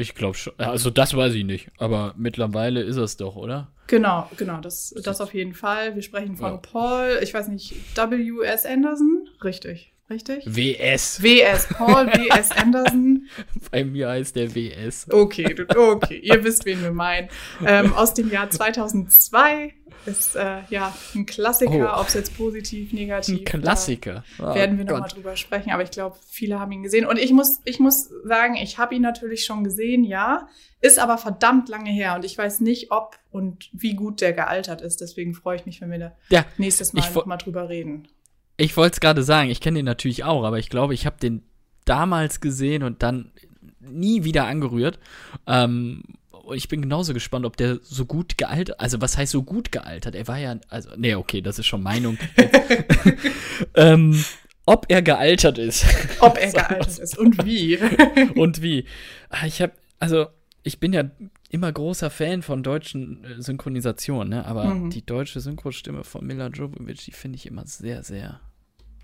Ich 0.00 0.14
glaube 0.14 0.34
schon. 0.34 0.54
Also, 0.56 0.88
das 0.88 1.14
weiß 1.14 1.34
ich 1.34 1.44
nicht. 1.44 1.68
Aber 1.78 2.14
mittlerweile 2.16 2.80
ist 2.80 2.96
es 2.96 3.18
doch, 3.18 3.36
oder? 3.36 3.70
Genau, 3.86 4.30
genau, 4.38 4.58
das, 4.60 4.94
das 5.04 5.20
auf 5.20 5.34
jeden 5.34 5.52
Fall. 5.52 5.94
Wir 5.94 6.02
sprechen 6.02 6.36
von 6.36 6.52
Ja. 6.52 6.56
Paul, 6.56 7.18
ich 7.22 7.34
weiß 7.34 7.48
nicht, 7.48 7.74
W.S. 7.96 8.64
Anderson? 8.64 9.28
Richtig, 9.44 9.92
richtig? 10.08 10.44
WS. 10.46 11.22
W.S. 11.22 11.66
Paul 11.68 12.06
W.S. 12.06 12.50
Anderson. 12.56 13.26
Bei 13.70 13.84
mir 13.84 14.08
heißt 14.08 14.36
der 14.36 14.54
WS. 14.54 15.06
Okay, 15.10 15.54
okay, 15.76 16.18
ihr 16.18 16.42
wisst, 16.44 16.64
wen 16.64 16.80
wir 16.82 16.92
meinen. 16.92 17.28
Ähm, 17.66 17.92
aus 17.92 18.14
dem 18.14 18.30
Jahr 18.30 18.48
2002 18.48 19.74
ist 20.06 20.36
äh, 20.36 20.58
ja 20.70 20.94
ein 21.14 21.26
Klassiker, 21.26 21.94
Oh. 21.96 22.00
ob 22.00 22.08
es 22.08 22.14
jetzt 22.14 22.36
positiv, 22.36 22.92
negativ. 22.92 23.38
Ein 23.40 23.44
Klassiker. 23.44 24.24
Oh 24.38 24.54
werden 24.54 24.78
wir 24.78 24.84
nochmal 24.84 25.02
Gott. 25.02 25.16
drüber 25.16 25.36
sprechen, 25.36 25.70
aber 25.70 25.82
ich 25.82 25.90
glaube, 25.90 26.16
viele 26.28 26.58
haben 26.60 26.72
ihn 26.72 26.82
gesehen. 26.82 27.06
Und 27.06 27.18
ich 27.18 27.32
muss, 27.32 27.60
ich 27.64 27.78
muss 27.80 28.10
sagen, 28.24 28.56
ich 28.56 28.78
habe 28.78 28.94
ihn 28.94 29.02
natürlich 29.02 29.44
schon 29.44 29.64
gesehen, 29.64 30.04
ja, 30.04 30.48
ist 30.80 30.98
aber 30.98 31.18
verdammt 31.18 31.68
lange 31.68 31.90
her 31.90 32.14
und 32.14 32.24
ich 32.24 32.36
weiß 32.38 32.60
nicht, 32.60 32.90
ob 32.90 33.18
und 33.30 33.68
wie 33.72 33.94
gut 33.94 34.20
der 34.20 34.32
gealtert 34.32 34.80
ist. 34.80 35.00
Deswegen 35.00 35.34
freue 35.34 35.56
ich 35.56 35.66
mich, 35.66 35.80
wenn 35.80 35.90
wir 35.90 35.98
da 35.98 36.12
Ja, 36.30 36.44
nächstes 36.56 36.92
Mal 36.92 37.08
nochmal 37.12 37.38
drüber 37.38 37.68
reden. 37.68 38.08
Ich 38.56 38.76
wollte 38.76 38.94
es 38.94 39.00
gerade 39.00 39.22
sagen, 39.22 39.50
ich 39.50 39.60
kenne 39.60 39.78
den 39.78 39.86
natürlich 39.86 40.24
auch, 40.24 40.44
aber 40.44 40.58
ich 40.58 40.68
glaube, 40.70 40.94
ich 40.94 41.06
habe 41.06 41.16
den 41.20 41.42
damals 41.84 42.40
gesehen 42.40 42.82
und 42.82 43.02
dann 43.02 43.32
nie 43.80 44.24
wieder 44.24 44.46
angerührt. 44.46 44.98
Ähm, 45.46 46.02
und 46.44 46.56
ich 46.56 46.68
bin 46.68 46.82
genauso 46.82 47.14
gespannt, 47.14 47.44
ob 47.46 47.56
der 47.56 47.78
so 47.82 48.04
gut 48.06 48.36
gealtert, 48.38 48.80
also 48.80 49.00
was 49.00 49.16
heißt 49.16 49.32
so 49.32 49.42
gut 49.42 49.70
gealtert? 49.72 50.14
Er 50.14 50.26
war 50.28 50.38
ja, 50.38 50.56
also, 50.68 50.90
nee, 50.96 51.14
okay, 51.14 51.40
das 51.40 51.58
ist 51.58 51.66
schon 51.66 51.82
Meinung. 51.82 52.18
ähm, 53.74 54.24
ob 54.66 54.86
er 54.88 55.02
gealtert 55.02 55.58
ist 55.58 55.84
Ob 56.20 56.38
er 56.38 56.52
gealtert 56.52 56.98
ist 56.98 57.18
und 57.18 57.44
wie. 57.44 57.78
und 58.34 58.62
wie. 58.62 58.84
Ah, 59.28 59.46
Ich 59.46 59.60
habe, 59.62 59.72
also, 59.98 60.26
ich 60.62 60.78
bin 60.78 60.92
ja 60.92 61.10
immer 61.48 61.72
großer 61.72 62.10
Fan 62.10 62.42
von 62.42 62.62
deutschen 62.62 63.24
äh, 63.24 63.42
Synchronisationen, 63.42 64.28
ne? 64.28 64.46
aber 64.46 64.66
Mhm. 64.74 64.90
die 64.90 65.04
deutsche 65.04 65.40
Synchrostimme 65.40 66.04
von 66.04 66.24
Mila 66.26 66.48
Jovovich, 66.48 67.04
die 67.04 67.12
finde 67.12 67.36
ich 67.36 67.46
immer 67.46 67.66
sehr, 67.66 68.02
sehr 68.04 68.40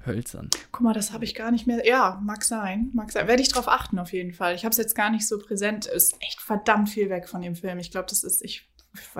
hölzern. 0.06 0.50
Guck 0.72 0.82
mal, 0.82 0.94
das 0.94 1.12
habe 1.12 1.24
ich 1.24 1.34
gar 1.34 1.50
nicht 1.50 1.66
mehr. 1.66 1.86
Ja, 1.86 2.20
mag 2.22 2.44
sein. 2.44 2.90
Mag 2.92 3.12
sein. 3.12 3.26
Werde 3.26 3.42
ich 3.42 3.48
drauf 3.48 3.68
achten, 3.68 3.98
auf 3.98 4.12
jeden 4.12 4.32
Fall. 4.32 4.54
Ich 4.54 4.64
habe 4.64 4.70
es 4.72 4.78
jetzt 4.78 4.94
gar 4.94 5.10
nicht 5.10 5.26
so 5.26 5.38
präsent. 5.38 5.86
Ist 5.86 6.16
echt 6.20 6.40
verdammt 6.40 6.88
viel 6.88 7.10
weg 7.10 7.28
von 7.28 7.42
dem 7.42 7.54
Film. 7.54 7.78
Ich 7.78 7.90
glaube, 7.90 8.06
das 8.08 8.24
ist, 8.24 8.42
ich, 8.42 8.68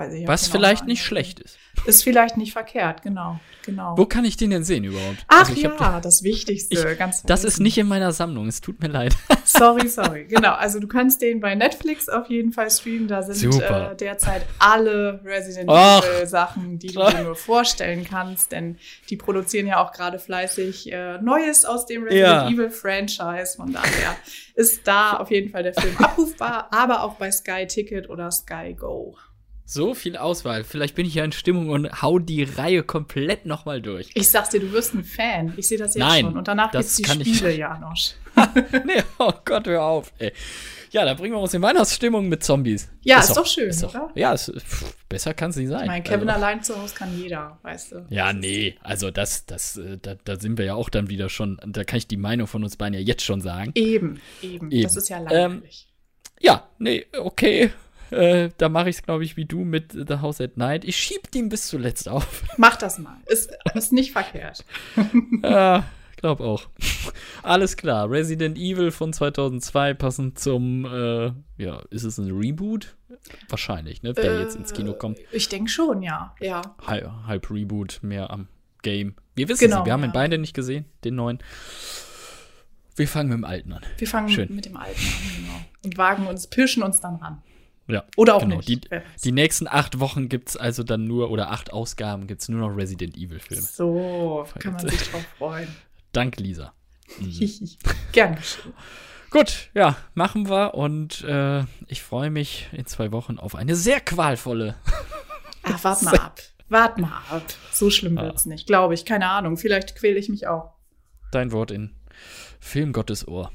nicht. 0.09 0.27
Was 0.27 0.47
vielleicht 0.47 0.85
nicht 0.85 1.03
schlecht 1.03 1.39
ist. 1.39 1.57
Ist 1.85 2.03
vielleicht 2.03 2.37
nicht 2.37 2.53
verkehrt, 2.53 3.03
genau. 3.03 3.39
genau. 3.63 3.93
Wo 3.97 4.05
kann 4.05 4.25
ich 4.25 4.35
den 4.35 4.49
denn 4.49 4.63
sehen 4.63 4.83
überhaupt? 4.83 5.17
Ach 5.27 5.47
Also 5.47 5.53
ja, 5.61 5.99
das 6.01 6.23
Wichtigste. 6.23 6.89
Ich- 6.91 6.97
ganz 6.97 7.23
Das 7.23 7.43
ist 7.43 7.59
nicht 7.59 7.77
in 7.77 7.87
meiner 7.87 8.11
Sammlung, 8.11 8.47
es 8.47 8.61
tut 8.61 8.81
mir 8.81 8.87
leid. 8.87 9.15
Sorry, 9.45 9.87
sorry. 9.87 10.25
Genau, 10.25 10.53
also 10.55 10.79
du 10.79 10.87
kannst 10.87 11.21
den 11.21 11.39
bei 11.39 11.55
Netflix 11.55 12.09
auf 12.09 12.29
jeden 12.29 12.51
Fall 12.51 12.69
streamen. 12.69 13.07
Da 13.07 13.21
sind 13.23 13.61
äh, 13.61 13.95
derzeit 13.95 14.45
alle 14.59 15.21
Resident 15.23 15.69
Ach. 15.69 16.03
Evil 16.03 16.27
Sachen, 16.27 16.79
die 16.79 16.87
du 16.87 16.99
dir 17.09 17.23
nur 17.23 17.35
vorstellen 17.35 18.03
kannst, 18.03 18.51
denn 18.51 18.77
die 19.09 19.15
produzieren 19.15 19.67
ja 19.67 19.81
auch 19.81 19.93
gerade 19.93 20.19
fleißig 20.19 20.91
äh, 20.91 21.19
Neues 21.21 21.63
aus 21.63 21.85
dem 21.85 22.03
Resident 22.03 22.27
Ja. 22.27 22.49
Evil 22.49 22.69
Franchise. 22.69 23.55
Von 23.55 23.71
daher 23.71 24.17
ist 24.55 24.85
da 24.85 25.13
auf 25.13 25.31
jeden 25.31 25.49
Fall 25.49 25.63
der 25.63 25.73
Film 25.73 25.95
abrufbar, 25.97 26.67
aber 26.71 27.03
auch 27.03 27.13
bei 27.15 27.31
Sky 27.31 27.65
Ticket 27.67 28.09
oder 28.09 28.29
Sky 28.31 28.73
Go. 28.77 29.15
So 29.69 29.93
viel 29.93 30.15
Auswahl. 30.15 30.63
Vielleicht 30.63 30.95
bin 30.95 31.05
ich 31.05 31.15
ja 31.15 31.25
in 31.25 31.33
Stimmung 31.33 31.67
und 31.67 32.01
hau 32.01 32.19
die 32.19 32.43
Reihe 32.43 32.83
komplett 32.83 33.45
nochmal 33.45 33.81
durch. 33.81 34.09
Ich 34.13 34.29
sag's 34.29 34.47
dir, 34.49 34.61
du 34.61 34.71
wirst 34.71 34.93
ein 34.93 35.03
Fan. 35.03 35.53
Ich 35.57 35.67
sehe 35.67 35.77
das 35.77 35.93
jetzt 35.93 35.99
Nein, 35.99 36.23
schon. 36.23 36.37
Und 36.37 36.47
danach 36.47 36.71
gibt's 36.71 36.95
die 36.95 37.03
kann 37.03 37.19
ich- 37.19 37.35
Spiele, 37.35 37.53
Janosch. 37.57 38.13
nee, 38.85 39.03
oh 39.19 39.33
Gott, 39.43 39.67
hör 39.67 39.83
auf. 39.83 40.13
Ey. 40.19 40.31
Ja, 40.91 41.03
da 41.03 41.15
bringen 41.15 41.33
wir 41.33 41.41
uns 41.41 41.53
in 41.53 41.61
Weihnachtsstimmung 41.61 42.29
mit 42.29 42.45
Zombies. 42.45 42.87
Ja, 43.01 43.19
ist 43.19 43.35
doch 43.35 43.45
schön, 43.45 43.67
ist 43.67 43.83
doch, 43.83 43.93
oder? 43.93 44.09
Ja, 44.15 44.33
es, 44.33 44.49
pff, 44.57 44.95
besser 45.09 45.33
kann 45.33 45.49
es 45.49 45.57
nicht 45.57 45.67
sein. 45.67 45.81
Ich 45.81 45.87
meine, 45.87 46.03
Kevin 46.03 46.29
also, 46.29 46.45
allein 46.45 46.63
zu 46.63 46.81
Hause 46.81 46.95
kann 46.95 47.19
jeder, 47.19 47.59
weißt 47.63 47.91
du. 47.91 48.05
Ja, 48.09 48.31
nee, 48.31 48.77
also 48.83 49.11
das, 49.11 49.45
das, 49.47 49.75
äh, 49.75 49.97
da, 50.01 50.15
da 50.23 50.39
sind 50.39 50.57
wir 50.57 50.63
ja 50.63 50.75
auch 50.75 50.89
dann 50.89 51.09
wieder 51.09 51.27
schon, 51.27 51.59
da 51.65 51.83
kann 51.83 51.97
ich 51.97 52.07
die 52.07 52.15
Meinung 52.15 52.47
von 52.47 52.63
uns 52.63 52.77
beiden 52.77 52.93
ja 52.93 53.01
jetzt 53.01 53.25
schon 53.25 53.41
sagen. 53.41 53.73
Eben, 53.75 54.21
eben. 54.41 54.71
Eben. 54.71 54.83
Das 54.83 54.95
ist 54.95 55.09
ja 55.09 55.19
langweilig. 55.19 55.89
Ja, 56.39 56.69
nee, 56.79 57.05
okay. 57.19 57.71
Äh, 58.11 58.49
da 58.57 58.69
mache 58.69 58.89
ich 58.89 58.97
es, 58.97 59.03
glaube 59.03 59.23
ich, 59.23 59.37
wie 59.37 59.45
du 59.45 59.59
mit 59.65 59.91
The 59.93 60.15
House 60.21 60.39
at 60.41 60.57
Night. 60.57 60.85
Ich 60.85 60.97
schieb 60.97 61.31
den 61.31 61.49
bis 61.49 61.67
zuletzt 61.67 62.07
auf. 62.09 62.43
Mach 62.57 62.75
das 62.77 62.99
mal. 62.99 63.17
Ist, 63.25 63.51
ist 63.73 63.91
nicht 63.93 64.11
verkehrt. 64.11 64.63
ja, 65.43 65.83
glaub 66.15 66.39
auch. 66.39 66.63
Alles 67.43 67.75
klar. 67.77 68.09
Resident 68.09 68.57
Evil 68.57 68.91
von 68.91 69.13
2002 69.13 69.93
passend 69.95 70.39
zum, 70.39 70.85
äh, 70.85 71.31
ja, 71.57 71.81
ist 71.89 72.03
es 72.03 72.17
ein 72.17 72.31
Reboot? 72.31 72.95
Wahrscheinlich, 73.49 74.03
ne? 74.03 74.13
Der 74.13 74.33
Äh, 74.33 74.41
jetzt 74.41 74.55
ins 74.55 74.73
Kino 74.73 74.93
kommt. 74.93 75.19
Ich 75.31 75.49
denke 75.49 75.69
schon, 75.69 76.01
ja. 76.01 76.33
Ja. 76.39 76.61
Halb, 76.85 77.11
halb 77.25 77.49
Reboot, 77.51 77.99
mehr 78.01 78.29
am 78.31 78.47
Game. 78.83 79.15
Wir 79.35 79.49
wissen 79.49 79.65
Genau, 79.65 79.79
es, 79.81 79.85
wir 79.85 79.93
haben 79.93 80.01
ja. 80.01 80.07
ihn 80.07 80.13
beide 80.13 80.37
nicht 80.37 80.53
gesehen, 80.53 80.85
den 81.03 81.15
neuen. 81.15 81.39
Wir 82.95 83.07
fangen 83.07 83.29
mit 83.29 83.37
dem 83.37 83.43
alten 83.43 83.73
an. 83.73 83.83
Wir 83.97 84.07
fangen 84.07 84.29
Schön. 84.29 84.55
mit 84.55 84.65
dem 84.65 84.75
Alten 84.77 84.99
an, 84.99 85.35
genau. 85.35 85.59
Und 85.83 85.97
wagen 85.97 86.25
uns, 86.27 86.47
pirschen 86.47 86.81
uns 86.83 86.99
dann 86.99 87.17
ran. 87.17 87.43
Ja. 87.87 88.03
Oder 88.17 88.35
auch 88.35 88.41
genau. 88.41 88.57
nicht. 88.57 88.67
Die, 88.67 88.81
die 89.23 89.31
nächsten 89.31 89.67
acht 89.67 89.99
Wochen 89.99 90.29
gibt 90.29 90.49
es 90.49 90.57
also 90.57 90.83
dann 90.83 91.05
nur, 91.05 91.31
oder 91.31 91.51
acht 91.51 91.71
Ausgaben 91.71 92.27
gibt 92.27 92.41
es 92.41 92.49
nur 92.49 92.59
noch 92.59 92.75
Resident 92.75 93.15
Evil 93.15 93.39
Filme. 93.39 93.63
So, 93.63 94.45
kann 94.59 94.73
man 94.73 94.87
sich 94.87 95.09
drauf 95.09 95.25
freuen. 95.37 95.67
Dank 96.11 96.37
Lisa. 96.37 96.73
Gern 98.11 98.35
geschehen. 98.35 98.73
Gut, 99.29 99.69
ja, 99.73 99.97
machen 100.13 100.49
wir 100.49 100.73
und 100.73 101.23
äh, 101.23 101.63
ich 101.87 102.01
freue 102.01 102.29
mich 102.29 102.67
in 102.71 102.85
zwei 102.85 103.11
Wochen 103.11 103.37
auf 103.37 103.55
eine 103.55 103.75
sehr 103.75 103.99
qualvolle. 103.99 104.75
Ah, 105.69 105.77
wart 105.81 106.01
mal 106.01 106.15
ab. 106.15 106.39
Wart 106.69 106.97
mal 106.97 107.21
ab. 107.29 107.43
So 107.73 107.89
schlimm 107.89 108.15
wird's 108.15 108.45
nicht, 108.45 108.67
glaube 108.67 108.93
ich. 108.93 109.03
Keine 109.03 109.27
Ahnung. 109.27 109.57
Vielleicht 109.57 109.97
quäle 109.97 110.17
ich 110.17 110.29
mich 110.29 110.47
auch. 110.47 110.75
Dein 111.33 111.51
Wort 111.51 111.71
in 111.71 111.93
Film 112.61 112.93
Gottes 112.93 113.27
Ohr. 113.27 113.51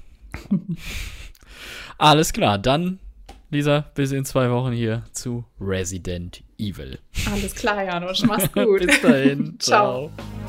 Alles 1.97 2.35
klar, 2.35 2.59
dann, 2.59 3.01
Lisa, 3.53 3.85
bis 3.95 4.13
in 4.13 4.25
zwei 4.25 4.51
Wochen 4.51 4.73
hier 4.73 5.03
zu 5.13 5.45
Resident 5.61 6.43
Evil. 6.57 6.99
Alles 7.31 7.55
klar, 7.55 7.85
Janusz. 7.85 8.25
Mach's 8.25 8.51
gut. 8.51 8.81
bis 8.87 9.03
dahin. 9.03 9.57
Ciao. 9.59 10.11
Ciao. 10.17 10.42